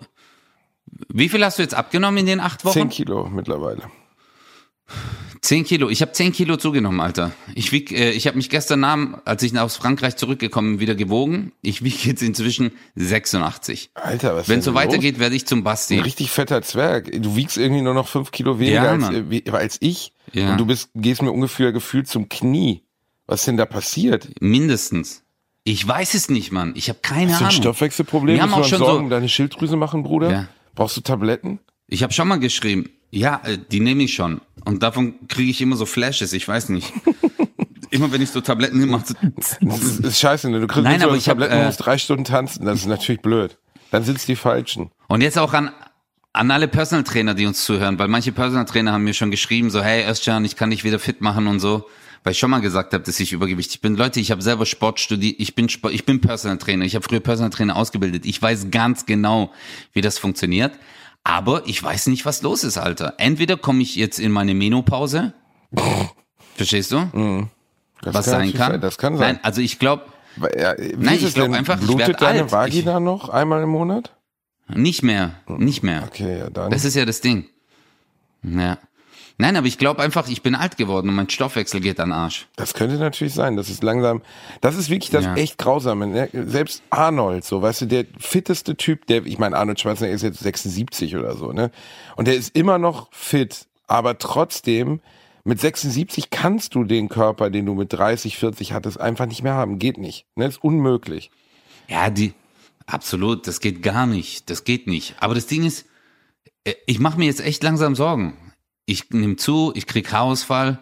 [1.10, 2.74] wie viel hast du jetzt abgenommen in den acht Wochen?
[2.74, 3.82] Zehn Kilo mittlerweile.
[5.46, 5.90] Zehn Kilo.
[5.90, 7.32] Ich habe zehn Kilo zugenommen, Alter.
[7.54, 10.96] Ich wieg, äh, ich habe mich gestern Abend, als ich aus Frankreich zurückgekommen bin, wieder
[10.96, 11.52] gewogen.
[11.62, 13.92] Ich wiege jetzt inzwischen 86.
[13.94, 14.80] Alter, was Wenn es so los?
[14.82, 15.98] weitergeht, werde ich zum Basti.
[15.98, 17.12] Ein richtig fetter Zwerg.
[17.22, 20.14] Du wiegst irgendwie nur noch fünf Kilo weniger Ja, als, äh, als ich.
[20.34, 20.52] Ja.
[20.54, 22.82] Und du bist, gehst mir ungefähr gefühlt zum Knie.
[23.28, 24.28] Was ist denn da passiert?
[24.42, 25.22] Mindestens.
[25.64, 26.74] Ich weiß es nicht, Mann.
[26.76, 27.62] Ich habe keine Hast du ein Ahnung.
[27.62, 28.36] Stoffwechselproblem?
[28.36, 30.32] Wir haben auch schon Sorgen so- deine Schilddrüse machen, Bruder?
[30.32, 30.48] Ja.
[30.74, 31.60] Brauchst du Tabletten?
[31.88, 32.90] Ich habe schon mal geschrieben.
[33.12, 34.42] Ja, äh, die nehme ich schon.
[34.66, 36.34] Und davon kriege ich immer so Flashes.
[36.34, 36.92] Ich weiß nicht.
[37.92, 39.14] immer wenn ich so Tabletten nehme, macht
[39.62, 40.60] Das ist, scheiße, ne?
[40.60, 42.66] Du kriegst Nein, so aber ich hab, Tabletten, äh, musst drei Stunden tanzen.
[42.66, 43.58] Das ist natürlich blöd.
[43.92, 44.92] Dann sind's die Falschen.
[45.08, 45.72] Und jetzt auch an,
[46.34, 49.70] an alle Personal Trainer, die uns zuhören, weil manche Personal Trainer haben mir schon geschrieben,
[49.70, 51.88] so, hey Özcan, ich kann dich wieder fit machen und so,
[52.24, 53.96] weil ich schon mal gesagt habe, dass ich übergewichtig bin.
[53.96, 57.06] Leute, ich habe selber Sport studiert, ich bin Sport, ich bin Personal Trainer, ich habe
[57.08, 58.26] früher Personal Trainer ausgebildet.
[58.26, 59.54] Ich weiß ganz genau,
[59.94, 60.74] wie das funktioniert,
[61.26, 63.16] aber ich weiß nicht, was los ist, Alter.
[63.18, 65.34] Entweder komme ich jetzt in meine Menopause,
[66.56, 67.48] verstehst du,
[68.02, 68.80] Das was kann sein kann?
[68.80, 69.36] Das kann sein.
[69.36, 70.04] Nein, also ich glaube
[70.58, 71.56] Ja, Nein, ich es glaub denn?
[71.56, 72.52] einfach, ich Blutet werd deine alt.
[72.52, 74.14] Vagina noch einmal im Monat?
[74.68, 76.04] nicht mehr, nicht mehr.
[76.08, 76.72] Okay, ja dann.
[76.72, 77.46] Das ist ja das Ding.
[78.44, 78.78] Ja.
[79.38, 82.48] Nein, aber ich glaube einfach, ich bin alt geworden und mein Stoffwechsel geht an Arsch.
[82.56, 83.58] Das könnte natürlich sein.
[83.58, 84.22] Das ist langsam,
[84.62, 85.36] das ist wirklich das Ja.
[85.36, 86.08] echt Grausame.
[86.08, 86.30] Ne?
[86.32, 90.40] Selbst Arnold, so, weißt du, der fitteste Typ, der, ich meine, Arnold Schwarzenegger ist jetzt
[90.40, 91.70] 76 oder so, ne?
[92.16, 95.02] Und der ist immer noch fit, aber trotzdem,
[95.44, 99.54] mit 76 kannst du den Körper, den du mit 30, 40 hattest, einfach nicht mehr
[99.54, 99.78] haben.
[99.80, 100.26] Geht nicht.
[100.36, 100.46] Ne?
[100.48, 101.30] Ist unmöglich.
[101.88, 102.34] Ja, die,
[102.88, 104.50] absolut, das geht gar nicht.
[104.50, 105.14] Das geht nicht.
[105.20, 105.86] Aber das Ding ist,
[106.64, 108.38] äh, ich mache mir jetzt echt langsam Sorgen.
[108.86, 110.80] Ich nehme zu, ich krieg Haarausfall.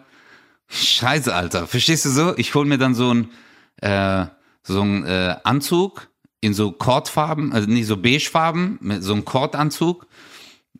[0.68, 1.66] Scheiße, Alter.
[1.66, 2.36] Verstehst du so?
[2.36, 3.30] Ich hol mir dann so ein,
[3.80, 4.26] äh,
[4.62, 6.08] so ein äh, Anzug
[6.40, 10.06] in so Kordfarben, also nee, so beigefarben, mit so einem Kordanzug.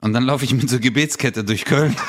[0.00, 1.96] Und dann laufe ich mit so Gebetskette durch Köln.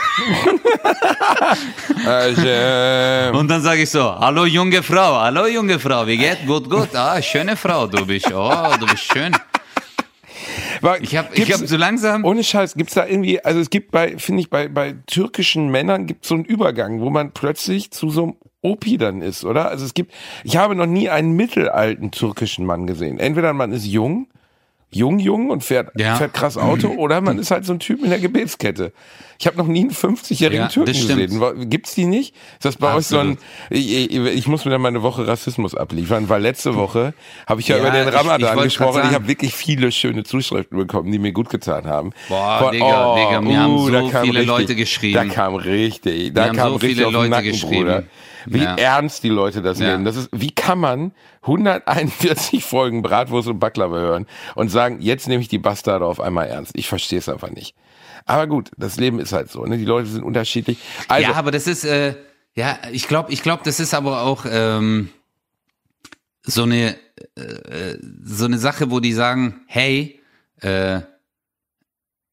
[2.06, 6.46] Also, Und dann sage ich so, hallo junge Frau, hallo junge Frau, wie geht?
[6.46, 6.96] Gut, gut.
[6.96, 8.32] Ah, schöne Frau, du bist.
[8.32, 9.36] Oh, du bist schön.
[10.86, 12.24] War- Ich habe ich gibt's- hab so langsam...
[12.24, 16.06] Ohne Scheiß, gibt's da irgendwie, also es gibt bei, finde ich, bei, bei türkischen Männern
[16.08, 19.70] gibt so einen Übergang, wo man plötzlich zu so einem Opi dann ist, oder?
[19.70, 20.14] Also es gibt,
[20.44, 23.20] ich habe noch nie einen mittelalten türkischen Mann gesehen.
[23.20, 24.28] Entweder man ist jung,
[24.92, 26.16] jung, jung und fährt, Ja.
[26.16, 28.94] fährt krass Auto, oder man ist halt so ein Typ in der Gebetskette.
[29.38, 31.70] Ich habe noch nie einen 50-jährigen Ja, Türken gesehen.
[31.70, 32.34] Gibt's die nicht?
[32.54, 33.40] Ist das bei euch so ein, Absolut.
[33.70, 37.14] ich, ich, ich muss mir dann mal eine Woche Rassismus abliefern, weil letzte Woche
[37.46, 39.02] habe ich ja, Ja, über den ich- ich Ramadan wollte grad gesprochen.
[39.10, 42.12] Ich habe wirklich viele schöne Zuschriften bekommen, die mir gut getan haben.
[42.30, 45.14] Boah, Von- Digga, Digga, mir haben so uh, da kam viele richtig, Leute geschrieben.
[45.16, 47.76] Da kam richtig, da kam so richtig viele Leute Nacken, geschrieben.
[47.84, 48.04] Bruder.
[48.48, 48.76] Wie Ja.
[48.76, 49.88] ernst die Leute das Ja.
[49.94, 50.06] nehmen.
[50.06, 51.12] Das ist, wie kann man
[51.42, 56.48] 141 Folgen Bratwurst und Baklava hören und sagen, jetzt nehme ich die Bastarde auf einmal
[56.48, 56.72] ernst.
[56.76, 57.76] Ich verstehe es einfach nicht.
[58.26, 59.66] Aber gut, das Leben ist halt so.
[59.66, 59.78] Ne?
[59.78, 60.78] Die Leute sind unterschiedlich.
[61.08, 62.16] Also, ja, aber das ist, äh,
[62.56, 65.10] ja, ich glaube, ich glaube, das ist aber auch ähm,
[66.44, 66.96] so eine
[67.36, 70.20] äh, so eine Sache, wo die sagen, hey,
[70.62, 71.02] äh,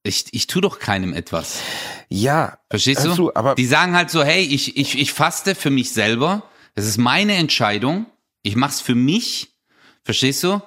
[0.03, 1.61] ich, ich tu doch keinem etwas.
[2.09, 3.15] ja, Verstehst du?
[3.15, 6.43] zu, aber die sagen halt so, hey, ich, ich, ich faste für mich selber.
[6.75, 8.07] Das ist meine Entscheidung.
[8.43, 9.55] Ich mach's für mich.
[10.03, 10.61] Verstehst du?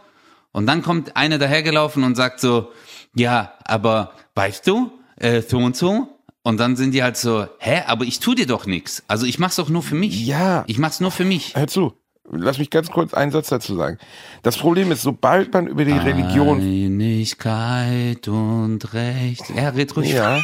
[0.51, 2.72] Und dann kommt einer dahergelaufen und sagt so,
[3.13, 6.07] ja, aber weißt du, äh, so und so.
[6.43, 9.03] Und dann sind die halt so, hä, aber ich tu dir doch nichts.
[9.07, 10.26] Also ich mach's doch nur für mich.
[10.28, 10.63] Ja.
[10.68, 11.55] Ich mach's nur für mich.
[11.55, 11.93] hör zu.
[12.32, 13.99] Lass mich ganz kurz einen Satz dazu sagen.
[14.41, 19.43] Das Problem ist, sobald man über die Religion Einigkeit und Recht.
[19.55, 20.11] Ja, red ruhig.
[20.11, 20.43] Ja.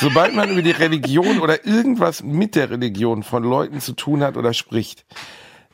[0.00, 4.36] Sobald man über die Religion oder irgendwas mit der Religion von Leuten zu tun hat
[4.36, 5.04] oder spricht,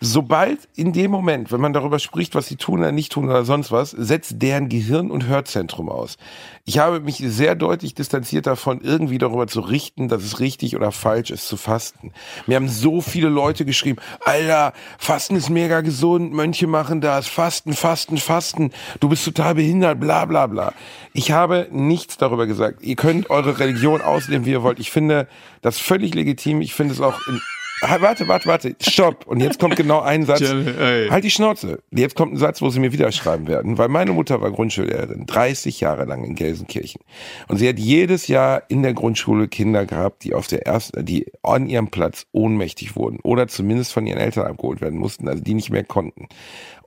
[0.01, 3.45] sobald in dem Moment, wenn man darüber spricht, was sie tun oder nicht tun oder
[3.45, 6.19] sonst was, setzt deren Gehirn- und Hörzentrum aus.
[6.65, 10.93] Ich habe mich sehr deutlich distanziert davon, irgendwie darüber zu richten, dass es richtig oder
[10.93, 12.13] falsch ist zu fasten.
[12.47, 17.73] Mir haben so viele Leute geschrieben, Alter, Fasten ist mega gesund, Mönche machen das, Fasten,
[17.73, 20.75] Fasten, Fasten, du bist total behindert, bla bla bla.
[21.15, 22.83] Ich habe nichts darüber gesagt.
[22.83, 24.79] Ihr könnt eure Religion ausleben, wie ihr wollt.
[24.79, 25.29] Ich finde
[25.63, 26.61] das völlig legitim.
[26.61, 27.41] Ich finde es auch in,
[27.83, 29.27] Warte, warte, warte, stopp.
[29.27, 30.41] Und jetzt kommt genau ein Satz.
[30.41, 31.83] Halt die Schnauze.
[31.91, 33.77] Jetzt kommt ein Satz, wo sie mir wieder schreiben werden.
[33.77, 37.03] Weil meine Mutter war Grundschullehrerin, 30 Jahre lang in Gelsenkirchen.
[37.49, 41.27] Und sie hat jedes Jahr in der Grundschule Kinder gehabt, die auf der ersten, die
[41.43, 43.21] an ihrem Platz ohnmächtig wurden.
[43.23, 46.29] Oder zumindest von ihren Eltern abgeholt werden mussten, also die nicht mehr konnten.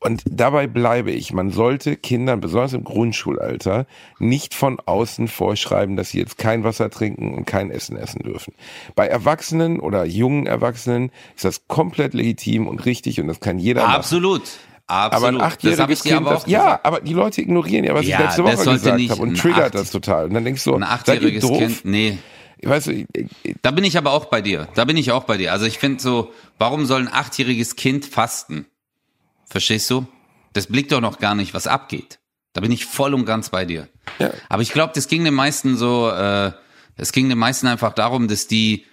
[0.02, 1.34] Und dabei bleibe ich.
[1.34, 3.86] Man sollte Kindern, besonders im Grundschulalter,
[4.18, 8.54] nicht von außen vorschreiben, dass sie jetzt kein Wasser trinken und kein Essen essen dürfen.
[8.95, 13.82] Bei Erwachsenen oder jungen Erwachsenen ist das komplett legitim und richtig und das kann jeder
[13.84, 13.95] machen.
[13.95, 14.43] Absolut.
[14.88, 15.41] Aber Absolut.
[15.41, 18.43] ein achtjähriges Kind, aber das, ja, aber die Leute ignorieren ja, was Ja, ich letzte
[18.43, 20.26] Woche gesagt nicht habe und triggert acht- das total.
[20.26, 21.45] Und dann denkst du, Ein achtjähriges?
[21.45, 22.18] Kind, nee.
[22.64, 23.06] Weißt du, ich-
[23.43, 24.68] ich- Da bin ich aber auch bei dir.
[24.74, 25.52] Da bin ich auch bei dir.
[25.54, 28.66] Also ich finde so, warum soll ein achtjähriges Kind fasten?
[29.50, 30.08] Verstehst du?
[30.54, 32.20] Das blickt doch noch gar nicht, was abgeht.
[32.54, 33.88] Da bin ich voll und ganz bei dir.
[34.18, 34.32] Ja.
[34.47, 36.52] Aber ich glaube, das ging den meisten so, äh,
[36.95, 38.86] es ging den meisten einfach darum, dass die,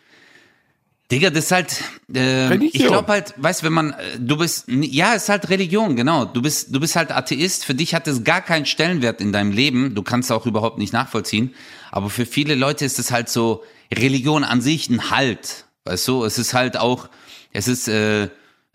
[1.11, 2.71] Digga, das ist halt, äh, Religion.
[2.73, 6.25] ich glaube halt, weißt, wenn man, äh, du bist, ja, es ist halt Religion, genau.
[6.25, 7.65] Du bist, du bist halt Atheist.
[7.65, 9.95] Für dich hat es gar keinen Stellenwert in deinem Leben.
[9.95, 11.55] Du kannst auch überhaupt nicht nachvollziehen.
[11.91, 13.63] Aber für viele Leute ist es halt so
[13.95, 15.67] Religion an sich ein Halt.
[15.85, 17.09] Weißt du, es ist halt auch,
[17.53, 18.29] es ist, äh,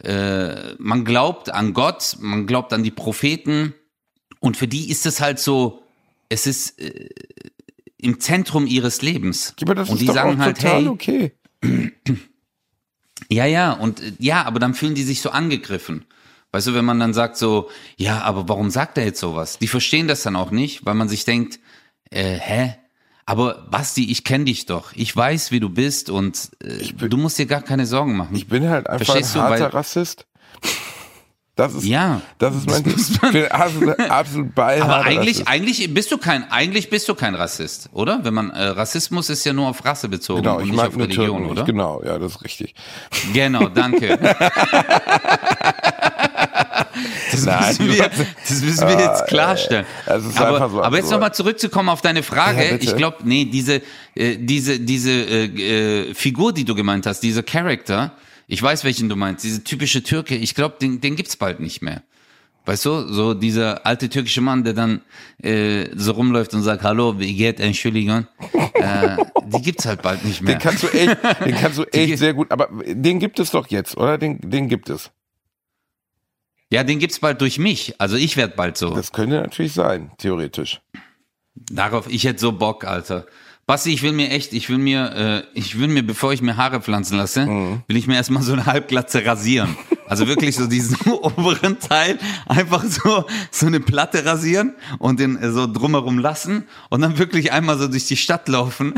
[0.03, 3.73] äh, man glaubt an Gott, man glaubt an die Propheten.
[4.39, 5.83] Und für die ist es halt so,
[6.29, 7.09] es ist äh,
[7.97, 9.53] im Zentrum ihres Lebens.
[9.61, 11.31] aber das und ist die doch sagen auch halt, total hey, okay.
[13.29, 16.05] ja, ja, und äh, ja, aber dann fühlen die sich so angegriffen.
[16.51, 19.57] Weißt du, wenn man dann sagt so, ja, aber warum sagt er jetzt sowas?
[19.59, 21.59] Die verstehen das dann auch nicht, weil man sich denkt,
[22.09, 22.75] äh, hä?
[23.31, 24.91] Aber Basti, ich kenne dich doch.
[24.93, 28.35] Ich weiß, wie du bist und äh, du musst dir gar keine Sorgen machen.
[28.35, 29.93] Ich bin halt einfach Verstehst ein du, harter weil- Das
[31.55, 32.21] Das ist, Ja.
[32.39, 32.83] das ist mein
[33.31, 35.47] bin absolut, absolut bei aber eigentlich, Rassist.
[35.47, 38.19] eigentlich bist du kein, eigentlich bist du kein Rassist, oder?
[38.23, 40.97] Wenn man äh, Rassismus ist ja nur auf Rasse bezogen Genau, und ich nicht auf
[40.97, 41.63] Religion, Türken oder?
[41.63, 42.73] Genau, ja, das ist richtig.
[43.33, 44.17] Genau, danke.
[47.31, 48.09] Das Nein, müssen wir,
[48.47, 49.85] das müssen wir jetzt klarstellen.
[50.05, 52.63] es ist aber, so aber jetzt nochmal zurückzukommen auf deine Frage.
[52.63, 53.81] Ja, ich glaube, nee, diese,
[54.15, 58.15] äh, diese, diese äh, äh, Figur, die du gemeint hast, dieser Charakter,
[58.47, 61.81] ich weiß, welchen du meinst, diese typische Türke, ich glaube, den, den gibt's bald nicht
[61.81, 62.03] mehr.
[62.65, 65.01] Weißt du, so dieser alte türkische Mann, der dann
[65.41, 68.27] äh, so rumläuft und sagt, hallo, wie geht, Entschuldigung,
[68.73, 70.55] äh, die gibt's halt bald nicht mehr.
[70.55, 73.67] Den kannst du echt, den kannst du echt sehr gut, aber den gibt es doch
[73.67, 74.19] jetzt, oder?
[74.19, 75.09] Den, den gibt es.
[76.71, 77.95] Ja, den gibt's bald durch mich.
[77.99, 78.93] Also ich werd bald so.
[78.95, 80.81] Das könnte natürlich sein, theoretisch.
[81.71, 83.25] Darauf, ich hätte so Bock, Alter.
[83.67, 86.57] Basti, ich will mir echt, ich will mir, äh, ich will mir, bevor ich mir
[86.57, 87.83] Haare pflanzen lasse, Mhm.
[87.87, 89.77] will ich mir erstmal so eine Halbglatze rasieren.
[90.07, 92.17] Also wirklich so diesen oberen Teil
[92.47, 97.51] einfach so, so eine Platte rasieren und den äh, so drumherum lassen und dann wirklich
[97.51, 98.93] einmal so durch die Stadt laufen.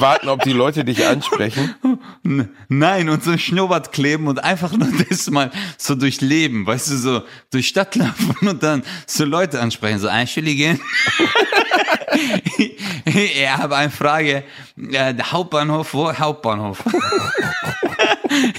[0.00, 1.74] Warten, ob die Leute dich ansprechen.
[2.68, 6.96] Nein, und so ein Schnurrbart kleben und einfach nur das mal so durchleben, weißt du,
[6.96, 10.80] so durch Stadt laufen und dann so Leute ansprechen, so Entschuldigen.
[13.04, 14.44] ich habe eine Frage.
[14.76, 16.12] Äh, Hauptbahnhof, wo?
[16.12, 16.82] Hauptbahnhof.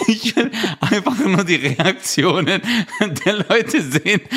[0.08, 2.62] Ich will einfach nur die Reaktionen
[3.26, 4.22] der Leute sehen.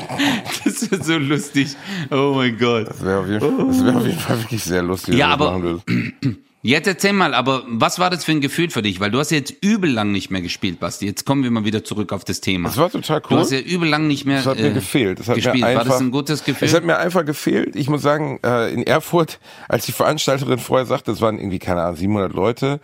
[0.64, 1.76] Das ist so lustig.
[2.10, 2.88] Oh mein Gott.
[2.88, 5.14] Das wäre auf, jeden Fall- das wär auf jeden Fall wirklich sehr lustig.
[5.14, 5.82] Ja, du aber-.
[6.62, 8.98] Jetzt erzähl mal, aber was war das für ein Gefühl für dich?
[8.98, 11.06] Weil du hast jetzt übel lang nicht mehr gespielt, Basti.
[11.06, 12.68] Jetzt kommen wir mal wieder zurück auf das Thema.
[12.70, 13.38] Das war total Du cool.
[13.38, 15.20] hast ja übel lang nicht mehr Das hat mir äh, gefehlt.
[15.20, 15.58] Das hat gespielt.
[15.60, 16.66] Mir einfach, war das ein gutes Gefühl?
[16.66, 17.76] Es hat mir einfach gefehlt.
[17.76, 19.38] Ich muss sagen, äh, in Erfurt,
[19.68, 22.80] als die Veranstalterin vorher sagte, es waren irgendwie, keine Ahnung, 700 Leute,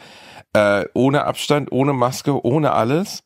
[0.53, 3.25] äh, ohne Abstand, ohne Maske, ohne alles.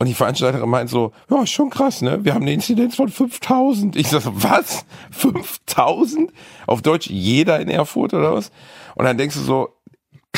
[0.00, 2.24] Und die Veranstalterin meint so, ja, ist schon krass, ne?
[2.24, 3.96] Wir haben eine Inzidenz von 5000.
[3.96, 4.84] Ich sag so, was?
[5.10, 6.32] 5000?
[6.68, 8.52] Auf Deutsch jeder in Erfurt oder was?
[8.94, 9.70] Und dann denkst du so,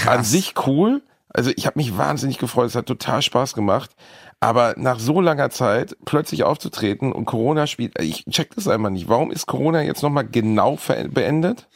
[0.06, 1.02] an sich cool.
[1.28, 2.68] Also ich habe mich wahnsinnig gefreut.
[2.68, 3.90] Es hat total Spaß gemacht.
[4.40, 9.08] Aber nach so langer Zeit plötzlich aufzutreten und Corona spielt, ich check das einmal nicht.
[9.10, 10.78] Warum ist Corona jetzt nochmal genau
[11.10, 11.68] beendet?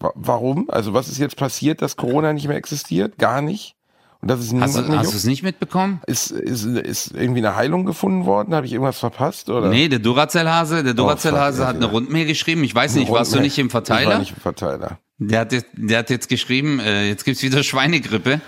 [0.00, 0.70] Wa- Warum?
[0.70, 3.18] Also was ist jetzt passiert, dass Corona nicht mehr existiert?
[3.18, 3.74] Gar nicht.
[4.20, 4.82] Und das ist hast du,
[5.16, 6.00] es nicht mitbekommen?
[6.06, 8.52] ist, ist, ist irgendwie eine Heilung gefunden worden?
[8.52, 9.48] Habe ich irgendwas verpasst?
[9.48, 9.68] Oder?
[9.68, 11.86] Nee, der Duracell-Hase, der Duracell-Hase fuck, ja, hat eine.
[11.86, 12.64] Rundmail geschrieben.
[12.64, 14.18] Ich weiß nicht, warst du nicht im Ich war Verteiler?
[14.18, 14.98] nicht im Verteiler.
[15.18, 18.40] Der hat, jetzt, der hat jetzt geschrieben, äh, jetzt gibt's wieder Schweinegrippe.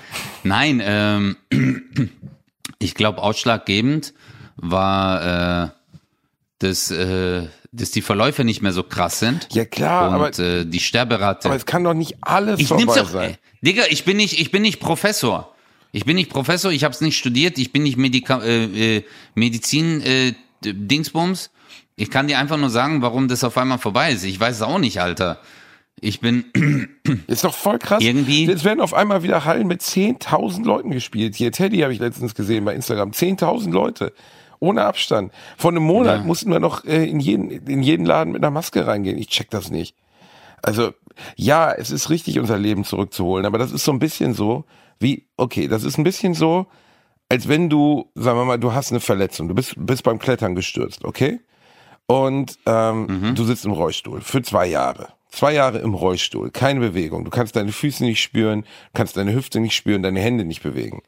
[0.42, 1.36] Nein, ähm,
[2.80, 4.12] ich glaube, ausschlaggebend
[4.56, 5.68] war, äh,
[6.58, 9.48] dass, äh, dass die Verläufe nicht mehr so krass sind.
[9.52, 11.46] Ja klar, aber, und äh, die Sterberate.
[11.48, 13.30] aber es kann doch nicht alles ich nehm's vorbei doch, sein.
[13.30, 15.54] ey, Digga, ich bin nicht, ich bin nicht Professor.
[15.92, 19.04] Ich bin nicht Professor, ich habe es nicht studiert, ich bin nicht Medika äh, äh,
[19.34, 20.34] Medizin äh,
[20.64, 21.50] Dingsbums.
[21.96, 24.24] Ich kann dir einfach nur sagen, warum das auf einmal vorbei ist.
[24.24, 25.38] Ich weiß es auch nicht, Alter.
[26.00, 26.44] Ich bin
[27.26, 28.02] Ist doch voll krass.
[28.02, 31.34] Irgendwie- Jetzt werden auf einmal wieder Hallen mit 10.000 Leuten gespielt.
[31.34, 33.10] Hier, Teddy habe ich letztens gesehen bei Instagram.
[33.10, 34.12] 10.000 Leute.
[34.60, 35.32] Ohne Abstand.
[35.58, 36.24] Vor einem Monat Ja.
[36.24, 39.18] mussten wir noch äh, in, jeden, in jeden Laden mit einer Maske reingehen.
[39.18, 39.94] Ich check das nicht.
[40.62, 40.92] Also,
[41.36, 43.44] ja, es ist richtig, unser Leben zurückzuholen.
[43.46, 44.64] Aber das ist so ein bisschen so,
[45.00, 46.66] wie, okay, das ist ein bisschen so,
[47.28, 49.48] als wenn du, sagen wir mal, du hast eine Verletzung.
[49.48, 51.40] Du bist, bist beim Klettern gestürzt, okay?
[52.06, 55.08] Und ähm, du sitzt im Rollstuhl für zwei Jahre.
[55.30, 57.24] Zwei Jahre im Rollstuhl, keine Bewegung.
[57.24, 61.02] Du kannst deine Füße nicht spüren, kannst deine Hüfte nicht spüren, deine Hände nicht bewegen.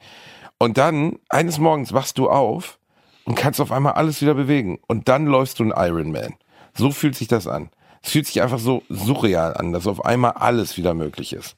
[0.59, 2.79] Und dann, eines Morgens wachst du auf
[3.25, 4.79] und kannst auf einmal alles wieder bewegen.
[4.87, 6.35] Und dann läufst du ein Ironman.
[6.73, 7.71] So fühlt sich das an.
[8.01, 11.57] Es fühlt sich einfach so surreal an, dass auf einmal alles wieder möglich ist.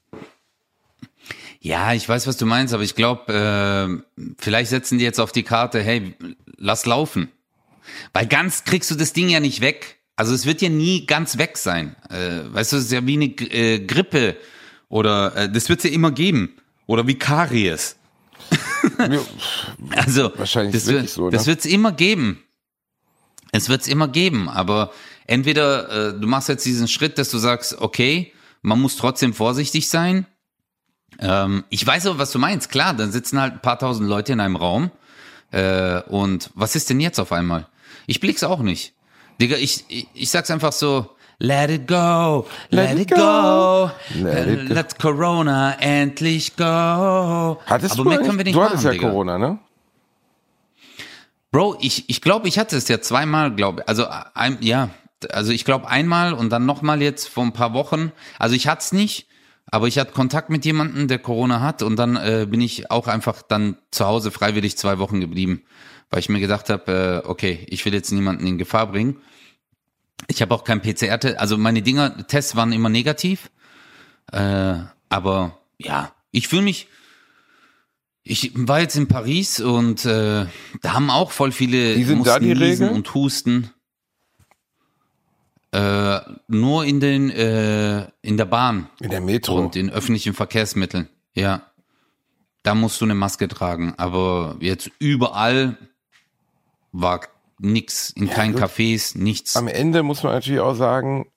[1.65, 5.31] Ja, ich weiß, was du meinst, aber ich glaube, äh, vielleicht setzen die jetzt auf
[5.31, 6.13] die Karte, hey,
[6.57, 7.31] lass laufen.
[8.13, 9.97] Weil ganz kriegst du das Ding ja nicht weg.
[10.15, 11.95] Also es wird ja nie ganz weg sein.
[12.11, 14.37] Äh, weißt du, es ist ja wie eine äh, Grippe
[14.89, 16.55] oder äh, das wird es ja immer geben.
[16.85, 17.95] Oder wie Karies.
[19.89, 21.31] Also Wahrscheinlich das, wird, so, ne?
[21.31, 22.43] das wird's immer geben.
[23.51, 24.93] Es wird's immer geben, aber
[25.25, 29.89] entweder äh, du machst jetzt diesen Schritt, dass du sagst, okay, man muss trotzdem vorsichtig
[29.89, 30.27] sein.
[31.19, 32.69] Ähm, ich weiß aber, was du meinst.
[32.69, 34.91] Klar, dann sitzen halt ein paar tausend Leute in einem Raum.
[35.51, 37.67] Äh, und was ist denn jetzt auf einmal?
[38.07, 38.93] Ich blick's auch nicht.
[39.39, 41.09] Digga, ich, ich, ich sag's einfach so,
[41.39, 44.73] let it go, let, Let it go, go, let, it go.
[44.73, 47.59] let Corona endlich go.
[47.65, 49.09] Hattest aber du mehr können wir nicht Du machen, hattest ja Digga.
[49.09, 49.59] Corona, ne?
[51.51, 54.89] Bro, ich ich glaube, ich hatte es ja zweimal, glaube also ein, ja,
[55.31, 58.11] also ich glaube einmal und dann nochmal jetzt vor ein paar Wochen.
[58.39, 59.27] Also ich hatte es nicht,
[59.67, 63.07] aber ich hatte Kontakt mit jemandem, der Corona hat und dann äh, bin ich auch
[63.07, 65.63] einfach dann zu Hause freiwillig zwei Wochen geblieben,
[66.09, 69.17] weil ich mir gedacht habe, äh, okay, ich will jetzt niemanden in Gefahr bringen.
[70.27, 73.51] Ich habe auch kein PCR, -Test, also meine Dinger Tests waren immer negativ,
[74.31, 74.75] äh,
[75.09, 76.87] aber ja, ich fühle mich
[78.27, 80.47] ich war jetzt in Paris und äh,
[80.81, 82.89] da haben auch voll viele Wie sind da mussten die Regeln?
[82.89, 83.69] und husten.
[85.75, 89.55] Äh, nur in den äh, in der Bahn In der Metro.
[89.55, 91.09] und in öffentlichen Verkehrsmitteln.
[91.33, 91.63] Ja,
[92.63, 93.93] da musst du eine Maske tragen.
[93.97, 95.77] Aber jetzt überall
[96.93, 97.19] war
[97.59, 98.63] nix, in keinen gut.
[98.63, 99.57] Cafés, nichts.
[99.57, 101.27] Am Ende muss man natürlich auch sagen,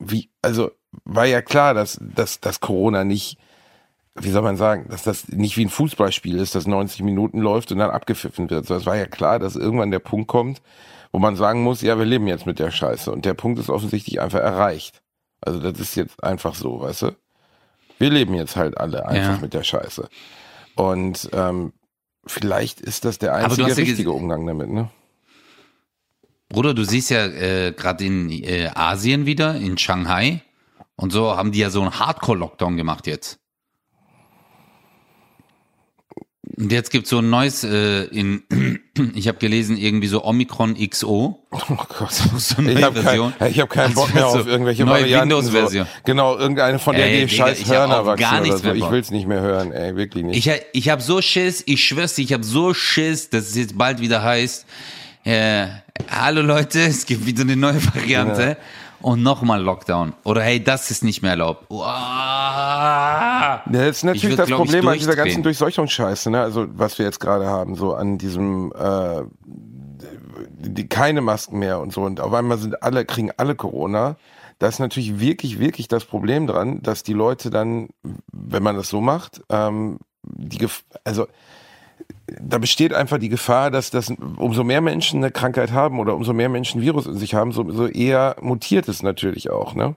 [0.00, 0.72] wie, also
[1.04, 3.38] war ja klar, dass, dass, dass Corona nicht
[4.18, 7.70] wie soll man sagen, dass das nicht wie ein Fußballspiel ist, das 90 Minuten läuft
[7.70, 8.66] und dann abgepfiffen wird.
[8.66, 10.62] So, es war ja klar, dass irgendwann der Punkt kommt,
[11.16, 13.10] wo man sagen muss, ja, wir leben jetzt mit der Scheiße.
[13.10, 15.00] Und der Punkt ist offensichtlich einfach erreicht.
[15.40, 17.16] Also das ist jetzt einfach so, weißt du?
[17.98, 19.38] Wir leben jetzt halt alle einfach Ja.
[19.40, 20.10] mit der Scheiße.
[20.74, 21.72] Und ähm,
[22.26, 24.90] vielleicht ist das der einzige ja richtige Umgang damit, ne?
[26.50, 30.42] Bruder, du siehst ja äh, gerade in äh, Asien wieder, in Shanghai.
[30.96, 33.38] Und so haben die ja so einen Hardcore-Lockdown gemacht jetzt.
[36.56, 38.42] Und jetzt gibt's so ein neues, äh, in,
[39.14, 41.40] ich habe gelesen, irgendwie so Omikron XO.
[41.50, 41.58] Oh
[41.98, 42.10] Gott.
[42.38, 43.32] So eine Ich habe Version.
[43.38, 45.30] kein, ich hab keinen Bock mehr wär so auf irgendwelche neue Varianten.
[45.30, 45.86] Windows-Version.
[45.86, 45.90] So.
[46.04, 48.66] Genau, irgendeine von der Ey, die Digga, scheiß ich Hörner wachsen gar nichts so.
[48.66, 50.46] mehr Ich will's nicht mehr hören, ey, wirklich nicht.
[50.46, 53.76] Ich, ich habe so Schiss, ich schwör's dir, ich habe so Schiss, dass es jetzt
[53.76, 54.66] bald wieder heißt,
[55.24, 55.66] äh,
[56.08, 58.56] hallo Leute, es gibt wieder eine neue Variante
[59.06, 60.14] und nochmal Lockdown.
[60.24, 61.70] Oder hey, das ist nicht mehr erlaubt.
[61.70, 63.62] Uah.
[63.66, 66.40] Das ist Ich natürlich würd, das glaub Problem an dieser ganzen Durchseuchungsscheiße, ne?
[66.40, 69.22] Also was wir jetzt gerade haben, so an diesem äh,
[70.58, 74.16] die, keine Masken mehr und so und auf einmal sind alle kriegen alle Corona.
[74.58, 77.90] Da ist natürlich wirklich wirklich das Problem dran, dass die Leute dann,
[78.32, 81.28] wenn man das so macht, ähm, die Gef also
[82.26, 86.32] da besteht einfach die Gefahr, dass das umso mehr Menschen eine Krankheit haben oder umso
[86.32, 89.94] mehr Menschen Virus in sich haben, so, so eher mutiert es natürlich auch, ne?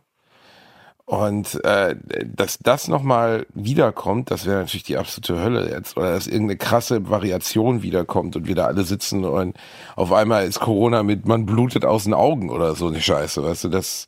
[1.06, 5.98] Und äh, dass das nochmal wiederkommt, das wäre natürlich die absolute Hölle jetzt.
[5.98, 9.58] Oder dass irgendeine krasse Variation wiederkommt und wir da alle sitzen und
[9.96, 13.44] auf einmal ist Corona mit, man blutet aus den Augen oder so eine Scheiße.
[13.44, 14.06] Weißt du, das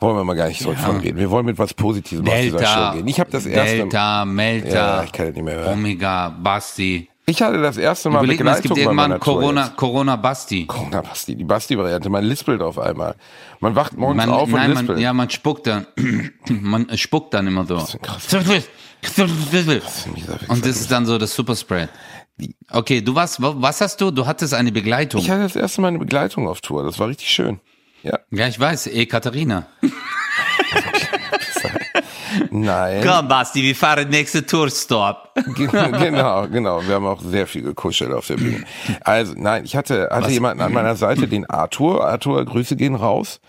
[0.00, 1.18] wollen wir mal gar nicht so von reden.
[1.18, 3.08] Wir wollen mit was Positivem aus dieser Delta, Show gehen.
[3.08, 4.68] Ich habe das erste Delta, Melta,
[4.98, 5.72] Ja, ich kann das nicht mehr hören.
[5.72, 7.08] Omega, Basti.
[7.26, 9.76] Ich hatte das erste Mal Überleg mal, es gibt irgendwann Tour Corona, jetzt.
[9.76, 10.64] Corona Basti.
[10.66, 12.08] Corona Basti, die Basti-Variante.
[12.08, 13.16] Man lispelt auf einmal.
[13.60, 14.88] Man wacht morgens Man, auf und nein, lispelt.
[14.90, 15.86] man, ja, man spuckt dann,
[16.48, 17.76] man spuckt dann immer so.
[18.00, 18.28] krass.
[20.48, 21.88] Und das ist dann so das Superspread.
[22.70, 24.10] Okay, du warst, wa- was hast du?
[24.10, 25.20] Du hattest eine Begleitung.
[25.20, 26.84] Ich hatte das erste Mal eine Begleitung auf Tour.
[26.84, 27.60] Das war richtig schön.
[28.02, 28.18] Ja.
[28.30, 29.66] Ja, ich weiß, eh, Katharina.
[32.50, 33.04] Nein.
[33.06, 35.30] Komm, Basti, wir fahren nächste Tourstop.
[35.54, 36.82] genau, genau.
[36.86, 38.64] Wir haben auch sehr viel gekuschelt auf der Bühne.
[39.00, 42.06] Also, nein, ich hatte, hatte jemanden an meiner Seite, den Arthur.
[42.06, 43.40] Arthur, Grüße gehen raus.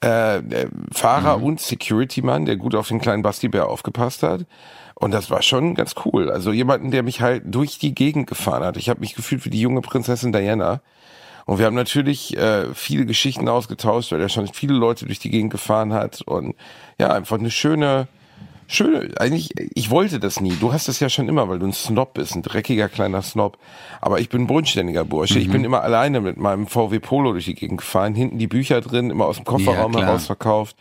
[0.00, 0.42] Äh,
[0.92, 4.44] Fahrer und Security-Mann, der gut auf den kleinen Basti-Bär aufgepasst hat.
[4.94, 6.30] Und das war schon ganz cool.
[6.30, 8.76] Also jemanden, der mich halt durch die Gegend gefahren hat.
[8.76, 10.80] Ich habe mich gefühlt wie die junge Prinzessin Diana.
[11.46, 15.30] Und wir haben natürlich äh, viele Geschichten ausgetauscht, weil er schon viele Leute durch die
[15.30, 16.22] Gegend gefahren hat.
[16.22, 16.54] Und
[16.98, 18.08] ja, einfach eine schöne,
[18.66, 20.56] schöne, eigentlich, ich wollte das nie.
[20.58, 23.58] Du hast das ja schon immer, weil du ein Snob bist, ein dreckiger kleiner Snob.
[24.00, 25.38] Aber ich bin ein bodenständiger Bursche.
[25.38, 28.80] Ich bin immer alleine mit meinem VW Polo durch die Gegend gefahren, hinten die Bücher
[28.80, 30.76] drin, immer aus dem Kofferraum Ja, heraus verkauft.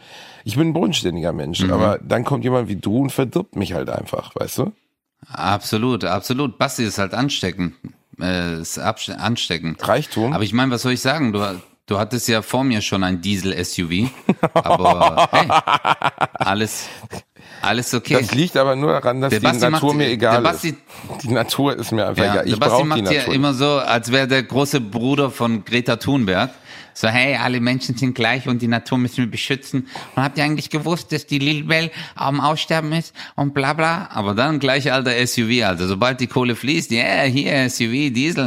[0.46, 1.64] Ich bin ein bodenständiger Mensch.
[1.70, 4.72] Aber dann kommt jemand wie du und verdirbt mich halt einfach, weißt du?
[5.28, 6.58] Absolut, absolut.
[6.58, 7.74] Basti ist halt ansteckend.
[8.22, 9.86] Äh, ist ansteckend.
[9.88, 10.34] Reichtum.
[10.34, 11.34] Aber ich meine, was soll ich sagen?
[11.34, 11.44] Du,
[11.88, 14.10] du hattest ja vor mir schon ein Diesel-SUV.
[14.54, 15.48] Aber hey,
[16.36, 16.88] alles,
[17.62, 18.18] alles okay.
[18.20, 20.70] Das liegt aber nur daran, dass Der die Basti Natur macht- mir egal der Basti-
[20.70, 21.24] ist.
[21.24, 22.44] Die Natur ist mir einfach Ja, egal.
[22.46, 23.34] der Ich Basti brauche die macht ja Natur.
[23.34, 26.52] immer so, als wäre der große Bruder von Greta Thunberg.
[26.94, 29.88] So, hey, alle Menschen sind gleich und die Natur müssen wir beschützen.
[30.16, 34.10] Und habt ihr eigentlich gewusst, dass die Lilibell am Aussterben ist und bla bla?
[34.12, 38.46] Aber dann gleich alter SUV, also sobald die Kohle fließt, ja, hier SUV, Diesel.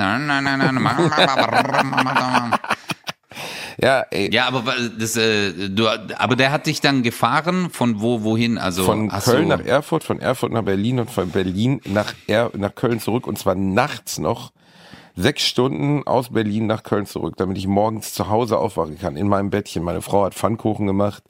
[3.81, 8.23] ja, ey, Ja, aber das, äh, du, aber der hat dich dann gefahren von wo
[8.23, 8.59] wohin?
[8.59, 12.75] Also von Köln nach Erfurt, von Erfurt nach Berlin und von Berlin nach, er nach
[12.75, 14.53] Köln zurück und zwar nachts noch
[15.17, 19.29] sechs Stunden aus Berlin nach Köln zurück, damit ich morgens zu Hause aufwachen kann, in
[19.29, 19.83] meinem Bettchen.
[19.83, 21.25] Meine Frau hat Pfannkuchen gemacht.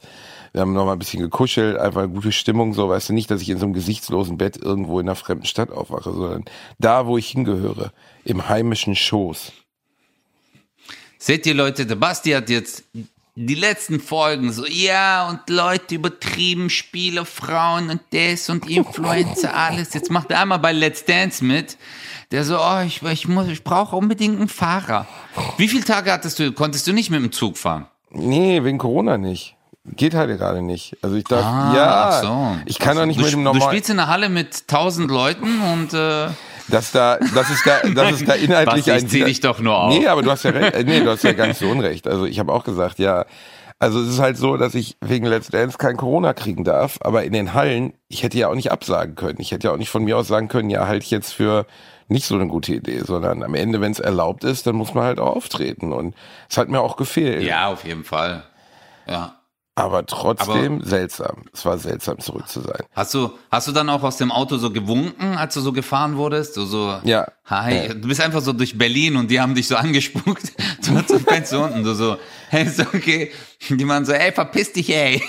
[0.52, 3.30] Wir haben noch mal ein bisschen gekuschelt, einfach eine gute Stimmung, so, weißt du, nicht,
[3.30, 6.44] dass ich in so einem gesichtslosen Bett irgendwo in einer fremden Stadt aufwache, sondern
[6.78, 7.92] da, wo ich hingehöre,
[8.24, 9.52] im heimischen Schoß.
[11.18, 12.84] Seht ihr Leute, der Basti hat jetzt
[13.34, 19.92] die letzten Folgen so, ja, und Leute übertrieben, Spiele, Frauen und das und Influencer, alles.
[19.92, 21.76] Jetzt macht er einmal bei Let's Dance mit.
[22.32, 25.06] Der so, oh, ich, ich muss, ich brauche unbedingt einen Fahrer.
[25.58, 27.86] Wie viele Tage hattest du, konntest du nicht mit dem Zug fahren?
[28.10, 29.56] Nee, wegen Corona nicht.
[29.84, 30.96] Geht halt gerade nicht.
[31.02, 32.56] Also ich darf, Ah, ja, so.
[32.66, 35.10] ich kann doch nicht du, mit dem Du normalen, spielst in einer Halle mit tausend
[35.10, 36.26] Leuten und äh,
[36.68, 39.60] dass da, das ist da, das ist da inhaltlich Basti, ich ein, zieh dich doch
[39.60, 39.96] nur auf.
[39.96, 42.08] Nee, aber du hast ja recht, nee, du hast ja nicht so unrecht.
[42.08, 43.26] Also ich habe auch gesagt, ja,
[43.78, 47.22] also es ist halt so, dass ich wegen Let's Dance kein Corona kriegen darf, aber
[47.22, 49.38] in den Hallen, ich hätte ja auch nicht absagen können.
[49.40, 51.66] Ich hätte ja auch nicht von mir aus sagen können, ja, halt ich jetzt für
[52.08, 55.04] nicht so eine gute Idee, sondern am Ende, wenn es erlaubt ist, dann muss man
[55.04, 56.14] halt auch auftreten und
[56.48, 57.42] es hat mir auch gefehlt.
[57.42, 58.44] ja, auf jeden Fall.
[59.06, 59.36] Ja.
[59.78, 61.44] Aber trotzdem seltsam.
[61.52, 62.80] Es war seltsam, zurück zu sein.
[62.94, 66.16] Hast du, hast du dann auch aus dem Auto so gewunken, als du so gefahren
[66.16, 66.54] wurdest?
[66.54, 67.26] So, so, Ja.
[67.44, 67.94] Hi, Ja.
[67.94, 70.52] du bist einfach so durch Berlin und die haben dich so angespuckt.
[70.86, 72.16] Du so so unten, du so,
[72.48, 73.32] hey, ist okay.
[73.68, 75.20] Die waren so, ey, verpiss dich, ey.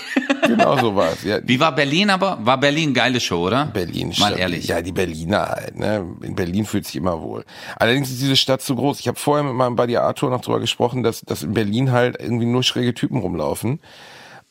[0.46, 1.24] Genau so war es.
[1.24, 2.38] Ja, Wie war Berlin aber?
[2.40, 3.66] War Berlin geile Show, oder?
[3.66, 4.38] Berlin Mal stabil.
[4.38, 4.68] ehrlich.
[4.68, 5.76] Ja, die Berliner halt.
[5.76, 6.16] Ne?
[6.22, 7.44] In Berlin fühlt sich immer wohl.
[7.76, 9.00] Allerdings ist diese Stadt zu groß.
[9.00, 12.16] Ich habe vorher mit meinem Buddy Arthur noch drüber gesprochen, dass, dass in Berlin halt
[12.20, 13.80] irgendwie nur schräge Typen rumlaufen.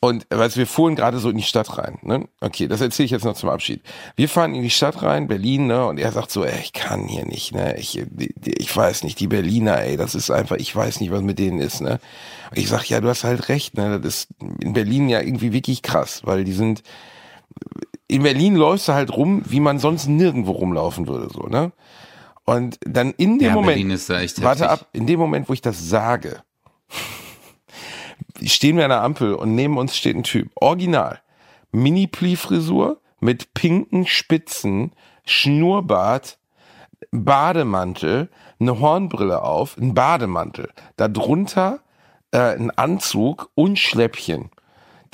[0.00, 1.98] Und du, wir fuhren gerade so in die Stadt rein.
[2.02, 2.28] Ne?
[2.40, 3.82] Okay, das erzähle ich jetzt noch zum Abschied.
[4.14, 5.86] Wir fahren in die Stadt rein, Berlin, ne?
[5.86, 7.76] Und er sagt so, ey, ich kann hier nicht, ne?
[7.78, 8.00] Ich,
[8.44, 11.58] ich weiß nicht, die Berliner, ey, das ist einfach, ich weiß nicht, was mit denen
[11.58, 11.98] ist, ne?
[12.50, 13.98] Und ich sag, ja, du hast halt recht, ne?
[14.00, 14.28] Das ist
[14.60, 16.82] in Berlin ja irgendwie wirklich krass, weil die sind,
[18.06, 21.72] in Berlin läufst du halt rum, wie man sonst nirgendwo rumlaufen würde, so, ne?
[22.44, 23.78] Und dann in dem Ja, Moment,
[24.08, 24.62] warte heftig.
[24.64, 26.40] ab, in dem Moment, wo ich das sage,
[28.44, 31.20] stehen wir an der Ampel und neben uns steht ein Typ, original,
[31.72, 34.92] Mini-Pli-Frisur mit pinken Spitzen,
[35.24, 36.38] Schnurrbart,
[37.10, 38.28] Bademantel,
[38.60, 41.80] eine Hornbrille auf, ein Bademantel, darunter
[42.32, 44.50] äh, ein Anzug und Schläppchen.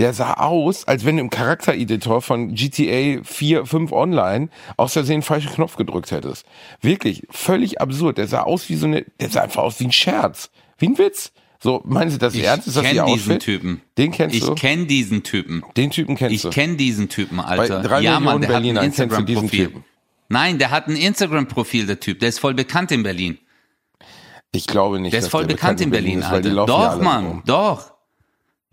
[0.00, 5.22] Der sah aus, als wenn du im Charaktereditor von GTA 4, 5 Online aus Versehen
[5.22, 6.46] falschen Knopf gedrückt hättest.
[6.80, 8.18] Wirklich, völlig absurd.
[8.18, 10.50] Der sah aus wie so eine, der sah einfach aus wie ein Scherz.
[10.78, 11.32] Wie ein Witz.
[11.64, 12.68] So, meinen Sie das Ich ernst?
[12.68, 13.42] Ist das kenn Ihr diesen Outfit?
[13.42, 13.80] Typen.
[13.96, 14.54] Den kennst Ich du?
[14.54, 15.64] kenn diesen Typen.
[15.78, 16.50] Den Typen kennst Ich du.
[16.50, 17.80] kenn diesen Typen, Alter.
[17.80, 19.66] Bei drei ja, Mann, Millionen der hat ein diesen Instagram-Profil.
[19.68, 19.84] Typen.
[20.28, 22.20] Nein, der hat ein Instagram-Profil, der Typ.
[22.20, 23.38] Der ist voll bekannt in Berlin.
[24.52, 26.66] Ich glaube nicht, Der ist voll bekannt in Berlin, die Alter.
[26.66, 27.42] Doch, Mann, rum.
[27.46, 27.94] doch.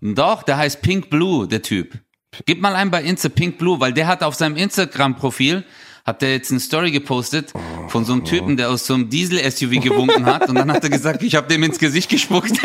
[0.02, 1.98] Doch, der heißt Pink Blue, der Typ.
[2.46, 5.64] Gib mal ein bei Insta Pink Blue, weil der hat auf seinem Instagram-Profil,
[6.06, 7.54] hat der jetzt eine Story gepostet
[7.88, 10.90] von so einem Typen, der aus so einem Diesel-SUV gewunken hat und dann hat er
[10.90, 12.54] gesagt, ich habe dem ins Gesicht gespuckt.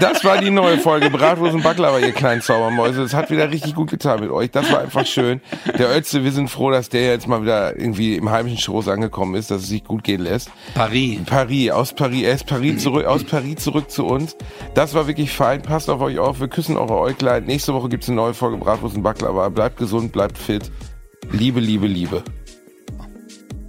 [0.00, 3.02] Das war die neue Folge Bratwurst und Baklava, ihr kleinen Zaubermäuse.
[3.02, 4.50] Es hat wieder richtig gut getan mit euch.
[4.50, 5.40] Das war einfach schön.
[5.78, 9.34] Der Ötze, wir sind froh, dass der jetzt mal wieder irgendwie im heimischen Schoß angekommen
[9.34, 10.50] ist, dass es sich gut gehen lässt.
[10.74, 11.20] Paris.
[11.26, 14.36] Paris, aus Paris, er ist Paris zurück, aus Paris zurück zu uns.
[14.74, 15.62] Das war wirklich fein.
[15.62, 16.40] Passt auf euch auf.
[16.40, 17.44] Wir küssen eure Äuglein.
[17.44, 19.48] Nächste Woche gibt's eine neue Folge Bratwurst und Baklava.
[19.48, 20.70] Bleibt gesund, bleibt fit.
[21.30, 22.22] Liebe, Liebe, Liebe.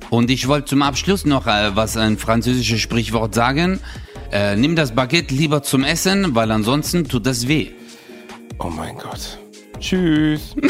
[0.09, 3.79] Und ich wollte zum Abschluss noch äh, was ein französisches Sprichwort sagen.
[4.33, 7.67] Äh, nimm das Baguette lieber zum Essen, weil ansonsten tut das weh.
[8.57, 9.37] Oh mein Gott.
[9.79, 10.55] Tschüss.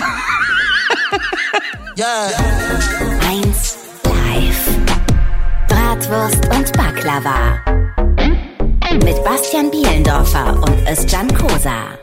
[3.26, 4.68] 1 Live.
[5.70, 7.64] Bratwurst und Baklava.
[8.92, 11.98] Mit Bastian Bielendorfer und Özcan Kosa.